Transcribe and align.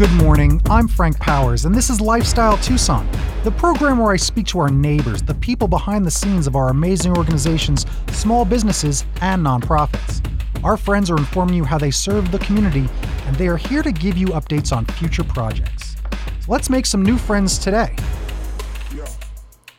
Good 0.00 0.12
morning. 0.12 0.62
I'm 0.70 0.88
Frank 0.88 1.20
Powers, 1.20 1.66
and 1.66 1.74
this 1.74 1.90
is 1.90 2.00
Lifestyle 2.00 2.56
Tucson, 2.56 3.06
the 3.44 3.50
program 3.50 3.98
where 3.98 4.12
I 4.12 4.16
speak 4.16 4.46
to 4.46 4.58
our 4.58 4.70
neighbors, 4.70 5.20
the 5.20 5.34
people 5.34 5.68
behind 5.68 6.06
the 6.06 6.10
scenes 6.10 6.46
of 6.46 6.56
our 6.56 6.70
amazing 6.70 7.14
organizations, 7.14 7.84
small 8.08 8.46
businesses, 8.46 9.04
and 9.20 9.44
nonprofits. 9.44 10.24
Our 10.64 10.78
friends 10.78 11.10
are 11.10 11.18
informing 11.18 11.54
you 11.54 11.64
how 11.64 11.76
they 11.76 11.90
serve 11.90 12.32
the 12.32 12.38
community, 12.38 12.88
and 13.26 13.36
they 13.36 13.46
are 13.46 13.58
here 13.58 13.82
to 13.82 13.92
give 13.92 14.16
you 14.16 14.28
updates 14.28 14.74
on 14.74 14.86
future 14.86 15.22
projects. 15.22 15.96
So 16.40 16.46
let's 16.50 16.70
make 16.70 16.86
some 16.86 17.02
new 17.02 17.18
friends 17.18 17.58
today. 17.58 17.94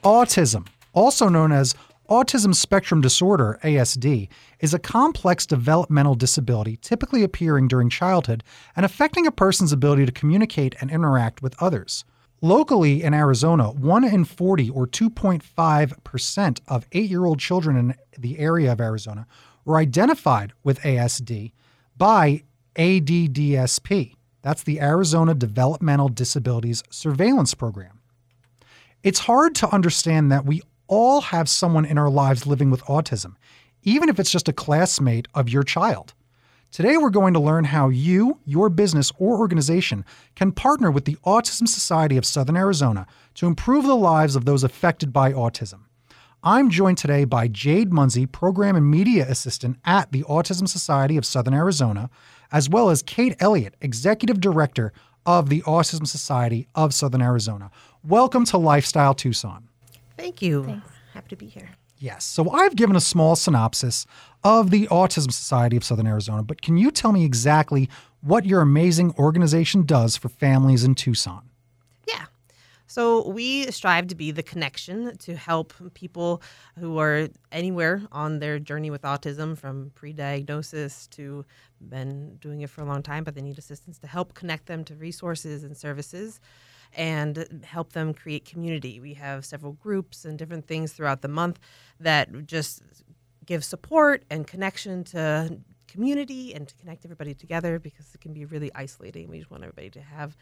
Autism, 0.04 0.68
also 0.94 1.30
known 1.30 1.52
as 1.52 1.74
Autism 2.12 2.54
Spectrum 2.54 3.00
Disorder, 3.00 3.58
ASD, 3.64 4.28
is 4.60 4.74
a 4.74 4.80
complex 4.80 5.46
developmental 5.46 6.14
disability 6.14 6.76
typically 6.76 7.24
appearing 7.24 7.70
during 7.70 7.90
childhood 7.90 8.44
and 8.76 8.86
affecting 8.86 9.26
a 9.26 9.32
person's 9.32 9.72
ability 9.72 10.06
to 10.06 10.12
communicate 10.12 10.76
and 10.82 10.92
interact 10.92 11.42
with 11.42 11.56
others. 11.64 12.04
Locally 12.42 13.02
in 13.02 13.14
Arizona, 13.14 13.72
1 13.72 14.04
in 14.04 14.26
40 14.26 14.70
or 14.72 14.88
2.5% 14.88 16.60
of 16.68 16.90
8-year-old 16.90 17.40
children 17.40 17.78
in 17.78 17.96
the 18.20 18.40
area 18.40 18.74
of 18.74 18.82
Arizona 18.82 19.26
were 19.64 19.78
identified 19.78 20.52
with 20.66 20.82
ASD 20.82 21.54
by 21.96 22.44
ADDSP. 22.76 24.16
That's 24.42 24.64
the 24.64 24.82
Arizona 24.82 25.34
Developmental 25.34 26.10
Disabilities 26.10 26.84
Surveillance 26.90 27.54
Program. 27.54 28.02
It's 29.02 29.20
hard 29.20 29.56
to 29.56 29.74
understand 29.74 30.30
that 30.34 30.46
we 30.46 30.62
all 30.92 31.22
have 31.22 31.48
someone 31.48 31.86
in 31.86 31.98
our 31.98 32.10
lives 32.10 32.46
living 32.46 32.70
with 32.70 32.84
autism, 32.84 33.36
even 33.82 34.10
if 34.10 34.20
it's 34.20 34.30
just 34.30 34.50
a 34.50 34.54
classmate 34.54 35.26
of 35.34 35.48
your 35.48 35.64
child. 35.64 36.14
Today, 36.70 36.98
we're 36.98 37.10
going 37.10 37.34
to 37.34 37.40
learn 37.40 37.64
how 37.64 37.88
you, 37.88 38.40
your 38.46 38.70
business, 38.70 39.10
or 39.18 39.38
organization 39.38 40.04
can 40.36 40.52
partner 40.52 40.92
with 40.92 41.06
the 41.06 41.16
Autism 41.26 41.68
Society 41.68 42.18
of 42.18 42.26
Southern 42.26 42.58
Arizona 42.58 43.08
to 43.36 43.48
improve 43.48 43.86
the 43.86 43.96
lives 43.96 44.36
of 44.36 44.44
those 44.44 44.66
affected 44.66 45.14
by 45.14 45.32
autism. 45.32 45.80
I'm 46.44 46.70
joined 46.70 46.98
today 46.98 47.24
by 47.24 47.48
Jade 47.48 47.94
Munsey, 47.94 48.26
Program 48.26 48.76
and 48.76 48.92
Media 48.92 49.26
Assistant 49.30 49.78
at 49.86 50.12
the 50.12 50.24
Autism 50.24 50.68
Society 50.68 51.16
of 51.16 51.26
Southern 51.26 51.54
Arizona, 51.54 52.10
as 52.52 52.70
well 52.70 52.90
as 52.90 53.02
Kate 53.02 53.36
Elliott, 53.40 53.76
Executive 53.80 54.42
Director 54.42 54.92
of 55.26 55.50
the 55.50 55.62
Autism 55.62 56.06
Society 56.06 56.68
of 56.76 56.94
Southern 56.94 57.22
Arizona. 57.22 57.72
Welcome 58.04 58.44
to 58.46 58.58
Lifestyle 58.58 59.14
Tucson. 59.14 59.70
Thank 60.22 60.42
you. 60.42 60.64
Thanks. 60.64 60.88
Happy 61.14 61.30
to 61.30 61.36
be 61.36 61.48
here. 61.48 61.72
Yes. 61.98 62.24
So 62.26 62.50
I've 62.52 62.76
given 62.76 62.96
a 62.96 63.02
small 63.02 63.36
synopsis 63.36 64.06
of 64.44 64.70
the 64.70 64.88
Autism 64.88 65.32
Society 65.32 65.78
of 65.78 65.84
Southern 65.84 66.08
Arizona, 66.08 66.44
but 66.44 66.62
can 66.62 66.78
you 66.78 66.92
tell 66.92 67.12
me 67.12 67.26
exactly 67.26 67.90
what 68.22 68.46
your 68.46 68.62
amazing 68.62 69.14
organization 69.18 69.84
does 69.84 70.18
for 70.18 70.30
families 70.30 70.84
in 70.84 70.96
Tucson? 70.96 71.50
Yeah. 72.08 72.26
So 72.88 73.28
we 73.30 73.70
strive 73.72 74.08
to 74.08 74.16
be 74.16 74.32
the 74.32 74.44
connection 74.44 75.18
to 75.18 75.36
help 75.36 75.74
people 75.94 76.42
who 76.78 77.00
are 77.00 77.28
anywhere 77.52 78.04
on 78.12 78.40
their 78.40 78.60
journey 78.60 78.92
with 78.92 79.02
autism 79.02 79.58
from 79.58 79.92
pre-diagnosis 79.96 81.08
to 81.08 81.46
been 81.80 82.36
doing 82.36 82.62
it 82.62 82.70
for 82.70 82.82
a 82.82 82.86
long 82.86 83.02
time 83.02 83.24
but 83.24 83.34
they 83.34 83.42
need 83.42 83.58
assistance 83.58 83.98
to 83.98 84.06
help 84.06 84.36
connect 84.36 84.68
them 84.68 84.84
to 84.84 84.94
resources 84.94 85.64
and 85.64 85.76
services 85.76 86.40
and 86.96 87.64
help 87.66 87.94
them 87.94 88.14
create 88.14 88.46
community. 88.46 89.00
We 89.00 89.14
have 89.16 89.46
several 89.46 89.74
groups 89.74 90.26
and 90.26 90.38
different 90.38 90.68
things 90.68 90.94
throughout 90.94 91.22
the 91.22 91.28
month 91.28 91.60
that 92.00 92.46
just 92.46 92.82
give 93.46 93.64
support 93.64 94.24
and 94.30 94.46
connection 94.46 95.04
to 95.06 95.58
community 95.88 96.54
and 96.54 96.68
to 96.68 96.76
connect 96.76 97.06
everybody 97.06 97.34
together 97.34 97.80
because 97.80 98.14
it 98.14 98.22
can 98.22 98.34
be 98.34 98.46
really 98.46 98.72
isolating. 98.74 99.30
We 99.30 99.40
just 99.40 99.52
want 99.52 99.64
everybody 99.64 99.90
to 99.92 100.02
have 100.02 100.38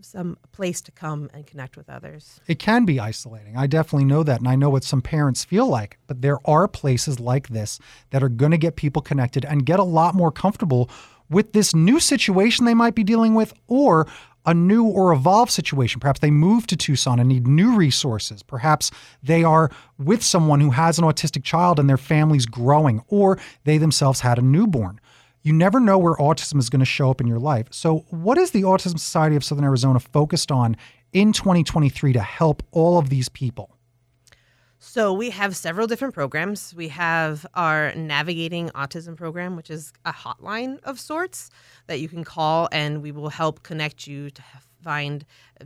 some 0.00 0.38
place 0.52 0.80
to 0.82 0.92
come 0.92 1.28
and 1.34 1.46
connect 1.46 1.76
with 1.76 1.90
others. 1.90 2.40
It 2.46 2.58
can 2.58 2.84
be 2.84 3.00
isolating. 3.00 3.56
I 3.56 3.66
definitely 3.66 4.04
know 4.04 4.22
that. 4.22 4.38
And 4.38 4.48
I 4.48 4.54
know 4.54 4.70
what 4.70 4.84
some 4.84 5.02
parents 5.02 5.44
feel 5.44 5.66
like. 5.66 5.98
But 6.06 6.22
there 6.22 6.38
are 6.44 6.68
places 6.68 7.18
like 7.18 7.48
this 7.48 7.80
that 8.10 8.22
are 8.22 8.28
going 8.28 8.52
to 8.52 8.58
get 8.58 8.76
people 8.76 9.02
connected 9.02 9.44
and 9.44 9.66
get 9.66 9.80
a 9.80 9.84
lot 9.84 10.14
more 10.14 10.30
comfortable 10.30 10.88
with 11.28 11.52
this 11.52 11.74
new 11.74 12.00
situation 12.00 12.64
they 12.64 12.74
might 12.74 12.94
be 12.94 13.04
dealing 13.04 13.34
with 13.34 13.52
or 13.66 14.06
a 14.48 14.54
new 14.54 14.86
or 14.86 15.12
evolved 15.12 15.52
situation. 15.52 16.00
Perhaps 16.00 16.20
they 16.20 16.30
move 16.30 16.66
to 16.68 16.76
Tucson 16.76 17.20
and 17.20 17.28
need 17.28 17.46
new 17.46 17.76
resources. 17.76 18.42
Perhaps 18.42 18.90
they 19.22 19.44
are 19.44 19.70
with 19.98 20.22
someone 20.22 20.62
who 20.62 20.70
has 20.70 20.98
an 20.98 21.04
autistic 21.04 21.44
child 21.44 21.78
and 21.78 21.88
their 21.88 21.98
family's 21.98 22.46
growing, 22.46 23.02
or 23.08 23.38
they 23.64 23.76
themselves 23.76 24.20
had 24.20 24.38
a 24.38 24.42
newborn. 24.42 25.00
You 25.42 25.52
never 25.52 25.78
know 25.78 25.98
where 25.98 26.14
autism 26.14 26.58
is 26.58 26.70
going 26.70 26.80
to 26.80 26.86
show 26.86 27.10
up 27.10 27.20
in 27.20 27.26
your 27.26 27.38
life. 27.38 27.66
So, 27.70 28.06
what 28.08 28.38
is 28.38 28.50
the 28.52 28.62
Autism 28.62 28.98
Society 28.98 29.36
of 29.36 29.44
Southern 29.44 29.64
Arizona 29.64 30.00
focused 30.00 30.50
on 30.50 30.78
in 31.12 31.34
2023 31.34 32.14
to 32.14 32.20
help 32.20 32.62
all 32.72 32.98
of 32.98 33.10
these 33.10 33.28
people? 33.28 33.77
So 34.80 35.12
we 35.12 35.30
have 35.30 35.56
several 35.56 35.88
different 35.88 36.14
programs. 36.14 36.72
We 36.72 36.88
have 36.88 37.44
our 37.54 37.92
Navigating 37.96 38.70
Autism 38.70 39.16
program, 39.16 39.56
which 39.56 39.70
is 39.70 39.92
a 40.04 40.12
hotline 40.12 40.78
of 40.84 41.00
sorts 41.00 41.50
that 41.88 41.98
you 41.98 42.08
can 42.08 42.22
call, 42.22 42.68
and 42.70 43.02
we 43.02 43.10
will 43.10 43.28
help 43.28 43.64
connect 43.64 44.06
you 44.06 44.30
to 44.30 44.42
find 44.82 45.24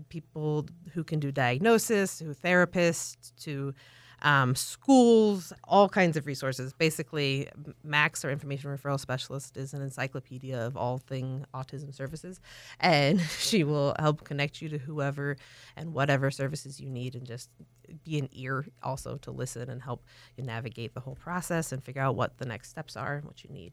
people 0.08 0.66
who 0.94 1.04
can 1.04 1.20
do 1.20 1.30
diagnosis, 1.30 2.20
who 2.20 2.34
therapists, 2.34 3.32
to 3.42 3.74
um, 4.22 4.54
schools, 4.54 5.52
all 5.64 5.88
kinds 5.88 6.16
of 6.16 6.26
resources. 6.26 6.72
Basically, 6.72 7.48
Max, 7.84 8.24
our 8.24 8.30
information 8.30 8.70
referral 8.70 8.98
specialist, 8.98 9.56
is 9.56 9.74
an 9.74 9.82
encyclopedia 9.82 10.58
of 10.58 10.76
all 10.76 10.98
thing 10.98 11.44
autism 11.52 11.94
services, 11.94 12.40
and 12.80 13.20
she 13.38 13.64
will 13.64 13.94
help 13.98 14.24
connect 14.24 14.62
you 14.62 14.68
to 14.70 14.78
whoever 14.78 15.36
and 15.76 15.92
whatever 15.92 16.30
services 16.30 16.80
you 16.80 16.88
need, 16.88 17.14
and 17.14 17.26
just 17.26 17.50
be 18.04 18.18
an 18.18 18.28
ear 18.32 18.66
also 18.82 19.16
to 19.18 19.30
listen 19.30 19.70
and 19.70 19.82
help 19.82 20.04
you 20.36 20.44
navigate 20.44 20.94
the 20.94 21.00
whole 21.00 21.16
process 21.16 21.72
and 21.72 21.82
figure 21.82 22.02
out 22.02 22.16
what 22.16 22.38
the 22.38 22.46
next 22.46 22.70
steps 22.70 22.96
are 22.96 23.16
and 23.16 23.24
what 23.24 23.44
you 23.44 23.50
need. 23.50 23.72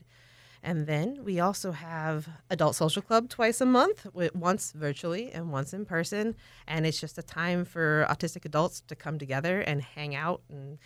And 0.62 0.88
then 0.88 1.24
we 1.24 1.40
also 1.40 1.72
have 1.72 2.28
Adult 2.50 2.76
Social 2.76 3.02
Club 3.02 3.30
twice 3.30 3.62
a 3.62 3.66
month, 3.66 4.06
once 4.14 4.74
virtually 4.74 5.32
and 5.32 5.52
once 5.52 5.74
in 5.74 5.86
person. 5.86 6.36
And 6.68 6.86
it's 6.86 7.00
just 7.00 7.18
a 7.18 7.24
time 7.24 7.64
for 7.64 8.06
autistic 8.10 8.44
adults 8.44 8.82
to 8.88 8.96
come 8.96 9.18
together 9.18 9.62
and 9.62 9.82
hang 9.82 10.16
out 10.16 10.42
and 10.50 10.78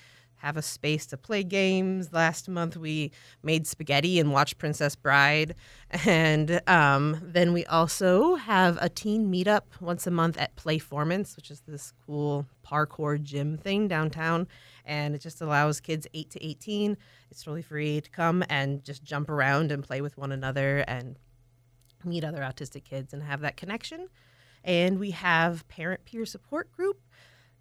have 0.44 0.58
a 0.58 0.62
space 0.62 1.06
to 1.06 1.16
play 1.16 1.42
games. 1.42 2.12
Last 2.12 2.50
month 2.50 2.76
we 2.76 3.12
made 3.42 3.66
spaghetti 3.66 4.20
and 4.20 4.34
watched 4.34 4.58
Princess 4.58 4.96
Bride. 4.96 5.56
And 6.06 6.60
um, 6.68 7.20
then 7.22 7.54
we 7.54 7.66
also 7.68 8.34
have 8.34 8.80
a 8.82 8.90
teen 8.90 9.32
meetup 9.32 9.62
once 9.80 10.08
a 10.08 10.12
month 10.12 10.40
at 10.40 10.56
Playformance, 10.56 11.36
which 11.36 11.52
is 11.52 11.62
this 11.68 11.94
cool 12.08 12.48
parkour 12.66 13.22
gym 13.22 13.58
thing 13.58 13.88
downtown. 13.88 14.48
And 14.86 15.14
it 15.14 15.22
just 15.22 15.40
allows 15.40 15.80
kids 15.80 16.08
8 16.16 16.32
to 16.32 16.44
18, 16.44 16.98
it's 17.30 17.44
totally 17.44 17.62
free 17.62 18.02
to 18.02 18.10
come 18.10 18.44
and 18.50 18.84
just 18.84 19.04
jump 19.04 19.30
around 19.30 19.72
and 19.72 19.84
play 19.84 20.02
with 20.02 20.18
one 20.18 20.32
another 20.32 20.80
and 20.88 21.16
meet 22.04 22.24
other 22.24 22.40
autistic 22.40 22.84
kids 22.84 23.14
and 23.14 23.22
have 23.22 23.42
that 23.42 23.56
connection. 23.56 24.10
And 24.64 25.00
we 25.00 25.12
have 25.12 25.68
parent 25.68 26.06
peer 26.06 26.26
support 26.26 26.72
group 26.72 27.00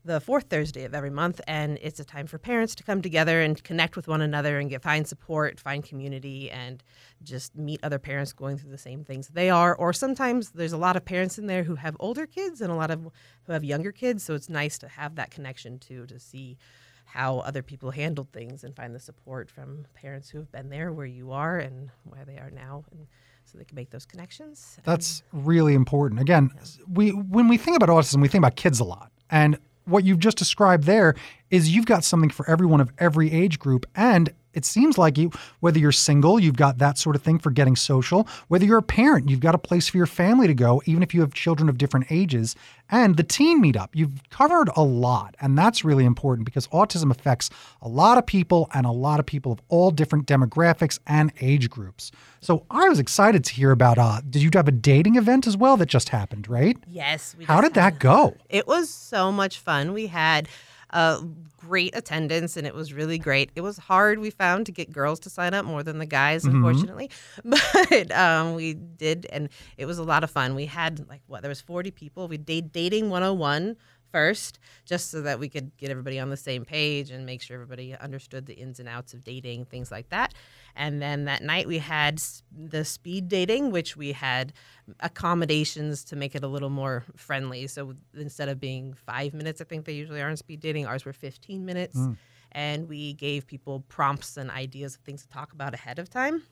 the 0.05 0.21
fourth 0.21 0.45
Thursday 0.45 0.85
of 0.85 0.95
every 0.95 1.11
month, 1.11 1.41
and 1.47 1.79
it's 1.81 2.01
a 2.01 2.05
time 2.05 2.27
for 2.27 2.39
parents 2.39 2.75
to 2.75 2.83
come 2.83 3.03
together 3.03 3.41
and 3.41 3.63
connect 3.63 3.95
with 3.95 4.09
one 4.09 4.21
another 4.21 4.59
and 4.59 4.69
get 4.69 4.83
find 4.83 5.07
support, 5.07 5.61
find 5.61 5.85
community, 5.85 6.51
and 6.51 6.83
just 7.23 7.57
meet 7.57 7.81
other 7.83 7.99
parents 7.99 8.33
going 8.33 8.59
through 8.59 8.71
the 8.71 8.79
same 8.79 9.05
things 9.05 9.29
they 9.29 9.49
are. 9.49 9.75
Or 9.75 9.93
sometimes 9.93 10.51
there's 10.51 10.73
a 10.73 10.79
lot 10.79 10.97
of 10.97 11.05
parents 11.05 11.39
in 11.39 11.47
there 11.47 11.63
who 11.63 11.77
have 11.77 11.97
older 12.01 12.27
kids 12.27 12.61
and 12.61 12.73
a 12.73 12.75
lot 12.75 12.91
of 12.91 13.01
who 13.45 13.53
have 13.53 13.65
younger 13.65 13.93
kids, 13.93 14.25
so 14.25 14.35
it's 14.35 14.49
nice 14.49 14.79
to 14.79 14.89
have 14.89 15.15
that 15.15 15.31
connection 15.31 15.79
too 15.79 16.07
to 16.07 16.19
see 16.19 16.59
how 17.05 17.39
other 17.41 17.63
people 17.63 17.91
handled 17.91 18.33
things 18.33 18.65
and 18.65 18.75
find 18.75 18.95
the 18.95 19.01
support 19.01 19.51
from 19.51 19.85
parents 19.95 20.31
who 20.31 20.39
have 20.39 20.51
been 20.51 20.71
there 20.71 20.93
where 20.93 21.07
you 21.07 21.31
are 21.33 21.59
and 21.59 21.91
where 22.05 22.25
they 22.25 22.39
are 22.39 22.51
now. 22.51 22.85
And, 22.91 23.07
so 23.45 23.59
they 23.59 23.65
can 23.65 23.75
make 23.75 23.91
those 23.91 24.07
connections. 24.07 24.79
That's 24.85 25.25
really 25.33 25.75
important. 25.75 26.21
Again, 26.21 26.51
yeah. 26.55 26.85
we 26.91 27.11
when 27.11 27.49
we 27.49 27.57
think 27.57 27.77
about 27.77 27.89
autism, 27.89 28.23
we 28.23 28.29
think 28.29 28.41
about 28.41 28.57
kids 28.57 28.81
a 28.81 28.85
lot. 28.85 29.11
And 29.31 29.59
what 29.93 30.05
you've 30.05 30.19
just 30.19 30.39
described 30.39 30.85
there 30.85 31.15
is 31.51 31.75
you've 31.75 31.87
got 31.87 32.03
something 32.03 32.31
for 32.31 32.49
everyone 32.49 32.81
of 32.81 32.91
every 32.99 33.31
age 33.31 33.59
group 33.59 33.87
and 33.95 34.33
it 34.55 34.65
seems 34.65 34.99
like 34.99 35.19
you 35.19 35.31
whether 35.61 35.79
you're 35.79 35.93
single 35.93 36.39
you've 36.39 36.57
got 36.57 36.79
that 36.79 36.99
sort 36.99 37.17
of 37.17 37.23
thing 37.23 37.39
for 37.39 37.51
getting 37.51 37.77
social. 37.77 38.27
Whether 38.49 38.65
you're 38.65 38.79
a 38.79 38.83
parent 38.83 39.29
you've 39.29 39.41
got 39.41 39.55
a 39.55 39.59
place 39.59 39.89
for 39.89 39.97
your 39.97 40.07
family 40.07 40.47
to 40.47 40.55
go 40.55 40.83
even 40.87 41.03
if 41.03 41.15
you 41.15 41.21
have 41.21 41.35
children 41.35 41.69
of 41.69 41.79
different 41.79 42.07
ages. 42.11 42.57
And 42.91 43.17
the 43.17 43.23
teen 43.23 43.63
meetup 43.63 43.89
you've 43.93 44.29
covered 44.31 44.71
a 44.77 44.83
lot 44.83 45.35
and 45.41 45.57
that's 45.57 45.85
really 45.85 46.05
important 46.05 46.45
because 46.45 46.67
autism 46.69 47.11
affects 47.11 47.51
a 47.81 47.89
lot 47.89 48.19
of 48.19 48.27
people 48.27 48.69
and 48.75 48.87
a 48.87 48.91
lot 48.91 49.21
of 49.21 49.27
people 49.27 49.53
of 49.53 49.61
all 49.69 49.91
different 49.91 50.27
demographics 50.27 50.99
and 51.07 51.33
age 51.41 51.71
groups. 51.71 52.11
So 52.41 52.67
i 52.71 52.89
was 52.89 52.99
excited 52.99 53.45
to 53.45 53.55
hear 53.55 53.71
about 53.71 53.99
uh 53.99 54.21
did 54.29 54.43
you 54.43 54.51
have 54.55 54.69
a 54.69 54.73
dating 54.73 55.17
event 55.17 55.47
as 55.47 55.57
well 55.57 55.77
that 55.77 55.87
just 55.87 56.11
happened 56.11 56.49
right? 56.49 56.77
Yes 56.89 57.35
how 57.45 57.61
did 57.61 57.75
that 57.75 57.99
go? 57.99 58.37
It 58.49 58.67
was 58.67 58.91
so 58.91 59.33
much 59.33 59.59
fun. 59.59 59.93
We 59.93 60.09
had 60.09 60.49
Uh, 60.93 61.21
great 61.57 61.97
attendance 61.97 62.57
and 62.57 62.67
it 62.67 62.75
was 62.75 62.93
really 62.93 63.19
great. 63.19 63.51
It 63.55 63.61
was 63.61 63.79
hard, 63.79 64.19
we 64.19 64.31
found, 64.31 64.67
to 64.67 64.73
get 64.73 64.91
girls 64.93 65.21
to 65.21 65.31
sign 65.31 65.55
up 65.55 65.65
more 65.65 65.83
than 65.85 65.99
the 65.99 66.07
guys, 66.07 66.45
Mm-hmm. 66.45 66.57
unfortunately. 66.65 67.11
But 67.45 68.11
um, 68.13 68.55
we 68.55 68.75
did, 68.75 69.27
and 69.33 69.49
it 69.77 69.87
was 69.87 69.99
a 69.99 70.03
lot 70.03 70.25
of 70.25 70.31
fun. 70.31 70.55
We 70.57 70.67
had 70.67 71.09
like 71.09 71.23
what 71.29 71.43
there 71.43 71.49
was 71.49 71.61
40 71.61 71.91
people. 71.93 72.27
We 72.29 72.37
did 72.37 72.73
dating 72.73 73.11
101 73.11 73.77
first, 74.13 74.59
just 74.85 75.11
so 75.11 75.23
that 75.23 75.41
we 75.41 75.49
could 75.49 75.77
get 75.77 75.91
everybody 75.91 76.21
on 76.21 76.31
the 76.31 76.37
same 76.37 76.65
page 76.65 77.11
and 77.11 77.27
make 77.27 77.43
sure 77.43 77.55
everybody 77.55 77.97
understood 77.97 78.47
the 78.47 78.55
ins 78.55 78.79
and 78.79 78.89
outs 78.89 79.15
of 79.15 79.25
dating, 79.25 79.65
things 79.65 79.91
like 79.91 80.11
that. 80.11 80.35
And 80.77 81.03
then 81.03 81.25
that 81.25 81.43
night 81.43 81.67
we 81.67 81.79
had 81.79 82.23
the 82.57 82.85
speed 82.85 83.29
dating, 83.29 83.73
which 83.73 83.97
we 83.97 84.13
had 84.13 84.53
accommodations 85.01 86.05
to 86.05 86.17
make 86.17 86.35
it 86.35 86.45
a 86.45 86.49
little 86.49 86.71
more 86.71 87.05
friendly. 87.17 87.67
So 87.67 87.95
instead 88.15 88.49
of 88.49 88.61
being 88.61 88.95
five 88.95 89.35
minutes, 89.35 89.61
I 89.61 89.65
think 89.65 89.87
they 89.87 89.95
usually 89.95 90.21
are 90.21 90.29
in 90.29 90.37
speed 90.37 90.61
dating, 90.61 90.87
ours 90.87 91.05
were 91.05 91.13
15 91.13 91.65
minutes. 91.65 91.97
Hmm. 91.97 92.13
And 92.55 92.87
we 92.87 93.15
gave 93.15 93.47
people 93.47 93.83
prompts 93.89 94.37
and 94.37 94.51
ideas 94.51 94.97
of 94.97 95.01
things 95.01 95.23
to 95.23 95.29
talk 95.29 95.55
about 95.55 95.73
ahead 95.73 95.99
of 95.99 96.11
time 96.11 96.43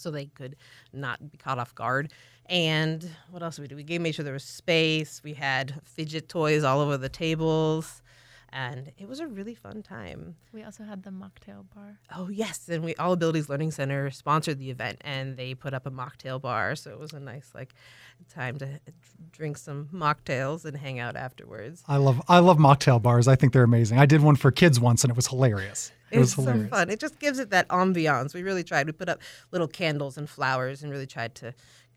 so 0.00 0.10
they 0.10 0.26
could 0.26 0.56
not 0.92 1.30
be 1.30 1.38
caught 1.38 1.58
off 1.58 1.74
guard. 1.74 2.12
And 2.48 3.08
what 3.30 3.42
else 3.42 3.56
did 3.56 3.62
we 3.62 3.68
do? 3.68 3.76
We 3.76 3.82
gave 3.82 4.00
made 4.00 4.14
sure 4.14 4.24
there 4.24 4.32
was 4.32 4.44
space. 4.44 5.20
We 5.24 5.34
had 5.34 5.80
fidget 5.84 6.28
toys 6.28 6.62
all 6.62 6.80
over 6.80 6.96
the 6.96 7.08
tables, 7.08 8.02
and 8.50 8.92
it 8.98 9.08
was 9.08 9.18
a 9.18 9.26
really 9.26 9.54
fun 9.54 9.82
time. 9.82 10.36
We 10.52 10.62
also 10.62 10.84
had 10.84 11.02
the 11.02 11.10
mocktail 11.10 11.64
bar. 11.74 11.98
Oh 12.14 12.28
yes, 12.28 12.68
and 12.68 12.84
we 12.84 12.94
All 12.96 13.12
Abilities 13.12 13.48
Learning 13.48 13.72
Center 13.72 14.10
sponsored 14.10 14.60
the 14.60 14.70
event, 14.70 14.98
and 15.00 15.36
they 15.36 15.54
put 15.54 15.74
up 15.74 15.86
a 15.86 15.90
mocktail 15.90 16.40
bar, 16.40 16.76
so 16.76 16.90
it 16.90 17.00
was 17.00 17.12
a 17.12 17.20
nice 17.20 17.50
like 17.52 17.74
time 18.32 18.58
to 18.58 18.80
drink 19.32 19.56
some 19.58 19.88
mocktails 19.92 20.64
and 20.64 20.76
hang 20.76 20.98
out 21.00 21.16
afterwards. 21.16 21.82
I 21.88 21.96
love 21.96 22.22
I 22.28 22.38
love 22.38 22.58
mocktail 22.58 23.02
bars. 23.02 23.26
I 23.28 23.34
think 23.36 23.52
they're 23.52 23.64
amazing. 23.64 23.98
I 23.98 24.06
did 24.06 24.22
one 24.22 24.36
for 24.36 24.50
kids 24.50 24.78
once 24.78 25.04
and 25.04 25.10
it 25.10 25.16
was 25.16 25.26
hilarious. 25.26 25.90
It 26.10 26.18
was 26.18 26.32
It's 26.32 26.44
so 26.44 26.66
fun. 26.68 26.90
It 26.90 27.00
just 27.00 27.18
gives 27.18 27.38
it 27.38 27.50
that 27.50 27.68
ambiance. 27.68 28.34
We 28.34 28.42
really 28.42 28.64
tried. 28.64 28.86
We 28.86 28.92
put 28.92 29.08
up 29.08 29.20
little 29.50 29.68
candles 29.68 30.16
and 30.16 30.28
flowers 30.28 30.82
and 30.82 30.92
really 30.92 31.06
tried 31.06 31.34
to 31.36 31.54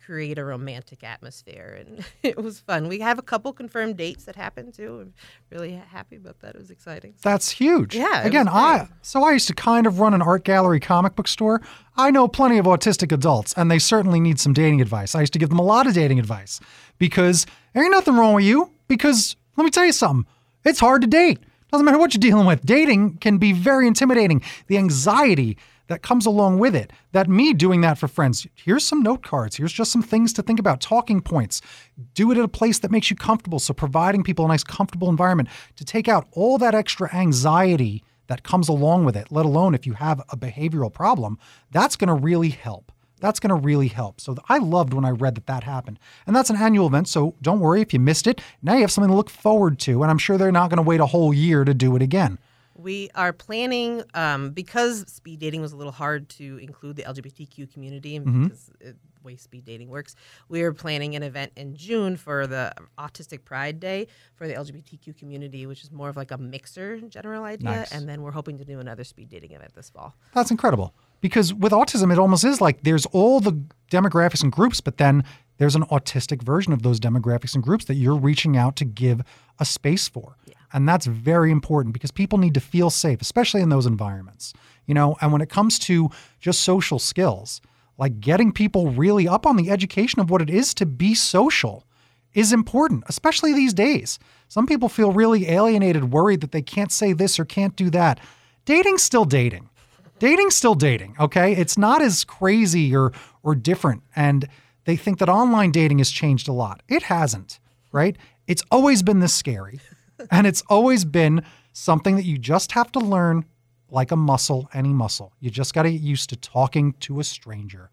create 0.10 0.40
a 0.40 0.44
romantic 0.44 1.04
atmosphere. 1.04 1.78
And 1.80 2.04
it 2.24 2.42
was 2.42 2.60
fun. 2.60 2.88
We 2.88 3.00
have 3.00 3.20
a 3.20 3.22
couple 3.22 3.54
confirmed 3.54 3.98
dates 3.98 4.24
that 4.24 4.36
happened 4.36 4.74
too. 4.74 5.02
I'm 5.02 5.14
really 5.52 5.74
happy 5.74 6.16
about 6.16 6.40
that. 6.40 6.56
It 6.56 6.58
was 6.58 6.72
exciting. 6.72 7.14
That's 7.22 7.52
huge. 7.52 7.96
Yeah, 7.96 8.24
Again, 8.24 8.48
I 8.48 8.88
so 9.04 9.24
I 9.24 9.34
used 9.34 9.48
to 9.50 9.54
kind 9.54 9.86
of 9.86 10.00
run 10.00 10.16
an 10.16 10.22
art 10.24 10.44
gallery 10.46 10.80
comic 10.80 11.16
book 11.16 11.28
store. 11.28 11.62
I 11.96 12.10
know 12.10 12.28
plenty 12.28 12.58
of 12.58 12.66
autistic 12.66 13.12
adults, 13.12 13.54
and 13.54 13.70
they 13.70 13.78
certainly 13.78 14.20
need 14.20 14.40
some 14.40 14.54
dating 14.54 14.82
advice. 14.82 15.14
I 15.14 15.20
used 15.20 15.34
to 15.34 15.40
give 15.40 15.50
them 15.50 15.60
a 15.60 15.64
lot 15.64 15.86
of 15.86 15.94
dating 15.94 16.18
advice 16.18 16.60
because 16.98 17.46
there 17.74 17.84
ain't 17.84 17.92
nothing 17.92 18.16
wrong 18.16 18.34
with 18.34 18.46
you. 18.46 18.72
Because 18.88 19.36
let 19.58 19.64
me 19.64 19.70
tell 19.70 19.86
you 19.86 19.92
something, 19.92 20.26
it's 20.66 20.80
hard 20.80 21.02
to 21.02 21.08
date. 21.08 21.38
Doesn't 21.71 21.86
matter 21.86 21.98
what 21.98 22.13
you're 22.13 22.19
dealing 22.19 22.48
with. 22.48 22.66
Dating 22.66 23.18
can 23.18 23.38
be 23.38 23.54
very 23.54 23.88
intimidating. 23.88 24.42
The 24.68 24.77
anxiety 24.77 25.57
that 25.88 26.01
comes 26.01 26.25
along 26.25 26.60
with 26.60 26.75
it. 26.75 26.92
That 27.12 27.27
me 27.27 27.54
doing 27.54 27.81
that 27.81 27.98
for 27.98 28.07
friends. 28.07 28.48
Here's 28.56 28.86
some 28.86 29.01
note 29.01 29.24
cards. 29.24 29.57
Here's 29.57 29.74
just 29.74 29.92
some 29.92 30.04
things 30.04 30.31
to 30.33 30.42
think 30.42 30.60
about, 30.60 30.81
talking 30.81 31.19
points. 31.19 31.62
Do 32.13 32.31
it 32.31 32.38
at 32.38 32.44
a 32.44 32.50
place 32.50 32.80
that 32.80 32.92
makes 32.92 33.10
you 33.10 33.16
comfortable. 33.16 33.60
So 33.60 33.74
providing 33.74 34.24
people 34.24 34.45
a 34.45 34.48
nice, 34.48 34.63
comfortable 34.63 35.10
environment 35.10 35.50
to 35.75 35.86
take 35.86 36.07
out 36.07 36.27
all 36.31 36.57
that 36.60 36.75
extra 36.75 37.13
anxiety 37.13 38.04
that 38.27 38.44
comes 38.44 38.69
along 38.69 39.06
with 39.06 39.18
it, 39.18 39.31
let 39.31 39.45
alone 39.45 39.74
if 39.74 39.88
you 39.88 39.94
have 39.94 40.22
a 40.30 40.38
behavioral 40.38 40.94
problem, 40.94 41.39
that's 41.72 41.95
going 41.95 42.07
to 42.07 42.13
really 42.13 42.50
help. 42.50 42.92
That's 43.19 43.39
going 43.39 43.50
to 43.50 43.56
really 43.56 43.88
help. 43.88 44.21
So 44.21 44.36
I 44.48 44.57
loved 44.57 44.94
when 44.94 45.06
I 45.06 45.10
read 45.12 45.36
that 45.36 45.45
that 45.48 45.63
happened. 45.63 46.00
And 46.25 46.36
that's 46.36 46.50
an 46.50 46.56
annual 46.56 46.88
event. 46.88 47.07
So 47.07 47.36
don't 47.42 47.60
worry 47.60 47.81
if 47.81 47.94
you 47.94 48.00
missed 48.00 48.27
it. 48.27 48.42
Now 48.62 48.75
you 48.75 48.81
have 48.81 48.92
something 48.92 49.10
to 49.10 49.16
look 49.16 49.30
forward 49.30 49.80
to. 49.80 50.01
And 50.04 50.12
I'm 50.12 50.18
sure 50.18 50.38
they're 50.38 50.51
not 50.51 50.69
going 50.69 50.77
to 50.77 50.83
wait 50.83 51.00
a 51.00 51.06
whole 51.06 51.33
year 51.33 51.63
to 51.66 51.74
do 51.74 51.95
it 51.95 52.01
again. 52.01 52.38
We 52.75 53.10
are 53.13 53.33
planning 53.33 54.04
um, 54.13 54.51
because 54.51 55.01
speed 55.12 55.39
dating 55.39 55.60
was 55.60 55.74
a 55.74 55.75
little 55.75 55.92
hard 55.92 56.30
to 56.30 56.57
include 56.60 56.95
the 56.95 57.04
LGBTQ 57.04 57.74
community 57.74 58.16
and 58.16 58.25
Mm-hmm. 58.25 58.44
because 58.45 58.71
it, 58.80 58.95
the 59.16 59.27
way 59.27 59.36
speed 59.36 59.65
dating 59.65 59.89
works. 59.89 60.15
We 60.48 60.62
are 60.62 60.72
planning 60.72 61.15
an 61.15 61.24
event 61.24 61.51
in 61.57 61.75
June 61.75 62.15
for 62.15 62.48
the 62.48 62.74
Autistic 62.98 63.44
Pride 63.44 63.80
Day 63.81 64.07
for 64.36 64.48
the 64.48 64.54
LGBTQ 64.54 65.18
community, 65.18 65.65
which 65.65 65.83
is 65.83 65.92
more 65.92 66.07
of 66.07 66.15
like 66.15 66.31
a 66.31 66.38
mixer 66.38 67.01
general 67.01 67.44
idea. 67.44 67.69
Nice. 67.69 67.92
And 67.92 68.07
then 68.07 68.22
we're 68.22 68.31
hoping 68.31 68.57
to 68.60 68.63
do 68.65 68.80
another 68.80 69.04
speed 69.04 69.27
dating 69.30 69.51
event 69.51 69.74
this 69.75 69.89
fall. 69.89 70.15
That's 70.33 70.51
incredible. 70.51 70.94
Because 71.21 71.54
with 71.54 71.71
autism, 71.71 72.12
it 72.12 72.19
almost 72.19 72.44
is 72.44 72.62
like 72.62 72.83
there's 72.83 73.06
all 73.07 73.39
the 73.39 73.62
demographics 73.92 74.44
and 74.44 74.51
groups, 74.51 74.80
but 74.81 74.98
then 74.98 75.24
there's 75.57 75.75
an 75.75 75.83
autistic 75.86 76.42
version 76.42 76.71
of 76.71 76.83
those 76.83 77.00
demographics 77.00 77.54
and 77.54 77.63
groups 77.63 77.86
that 77.86 77.95
you're 77.95 78.16
reaching 78.16 78.56
out 78.56 78.75
to 78.77 78.86
give 78.86 79.21
a 79.60 79.66
space 79.66 80.07
for. 80.07 80.38
And 80.71 80.88
that's 80.88 81.06
very 81.06 81.51
important 81.51 81.94
because 81.94 82.12
people 82.12 82.38
need 82.38 82.54
to 82.54 82.60
feel 82.60 82.89
safe, 82.89 83.21
especially 83.21 83.62
in 83.62 83.69
those 83.69 83.86
environments. 83.86 84.54
You 84.86 84.94
know, 84.94 85.18
and 85.21 85.31
when 85.31 85.42
it 85.42 85.50
comes 85.50 85.77
to 85.80 86.10
just 86.39 86.62
social 86.62 87.00
skills, 87.00 87.62
like 87.98 88.22
getting 88.22 88.51
people 88.51 88.92
really 88.92 89.27
up 89.27 89.45
on 89.45 89.57
the 89.57 89.69
education 89.69 90.19
of 90.19 90.30
what 90.30 90.42
it 90.42 90.50
is 90.50 90.74
to 90.75 90.86
be 90.86 91.13
social 91.13 91.86
is 92.33 92.54
important, 92.54 93.04
especially 93.07 93.54
these 93.54 93.74
days. 93.74 94.19
Some 94.48 94.65
people 94.65 94.88
feel 94.88 95.12
really 95.12 95.50
alienated, 95.50 96.12
worried 96.12 96.42
that 96.42 96.51
they 96.51 96.62
can't 96.62 96.92
say 96.92 97.12
this 97.13 97.39
or 97.39 97.45
can't 97.45 97.75
do 97.75 97.89
that. 97.89 98.19
Dating's 98.65 99.04
still 99.04 99.25
dating. 99.25 99.69
Dating's 100.19 100.56
still 100.56 100.75
dating, 100.75 101.16
okay? 101.19 101.54
It's 101.54 101.77
not 101.77 102.01
as 102.01 102.24
crazy 102.24 102.95
or 102.95 103.12
or 103.44 103.56
different 103.56 104.04
and 104.16 104.48
they 104.86 104.95
think 104.95 105.19
that 105.19 105.30
online 105.30 105.71
dating 105.71 106.00
has 106.00 106.10
changed 106.10 106.48
a 106.48 106.51
lot. 106.51 106.81
It 106.88 107.04
hasn't, 107.04 107.60
right? 107.92 108.18
It's 108.48 108.63
always 108.71 109.04
been 109.04 109.19
this 109.19 109.33
scary. 109.33 109.80
and 110.31 110.48
it's 110.48 110.63
always 110.68 111.06
been 111.06 111.44
something 111.74 112.16
that 112.16 112.25
you 112.25 112.38
just 112.38 112.71
have 112.71 112.92
to 112.94 113.00
learn 113.00 113.45
like 113.92 114.12
a 114.12 114.16
muscle, 114.16 114.69
any 114.74 114.89
muscle. 114.89 115.33
You 115.39 115.50
just 115.50 115.74
got 115.74 115.83
to 115.83 115.92
get 115.92 116.01
used 116.01 116.30
to 116.30 116.36
talking 116.36 116.94
to 117.01 117.19
a 117.19 117.24
stranger. 117.24 117.89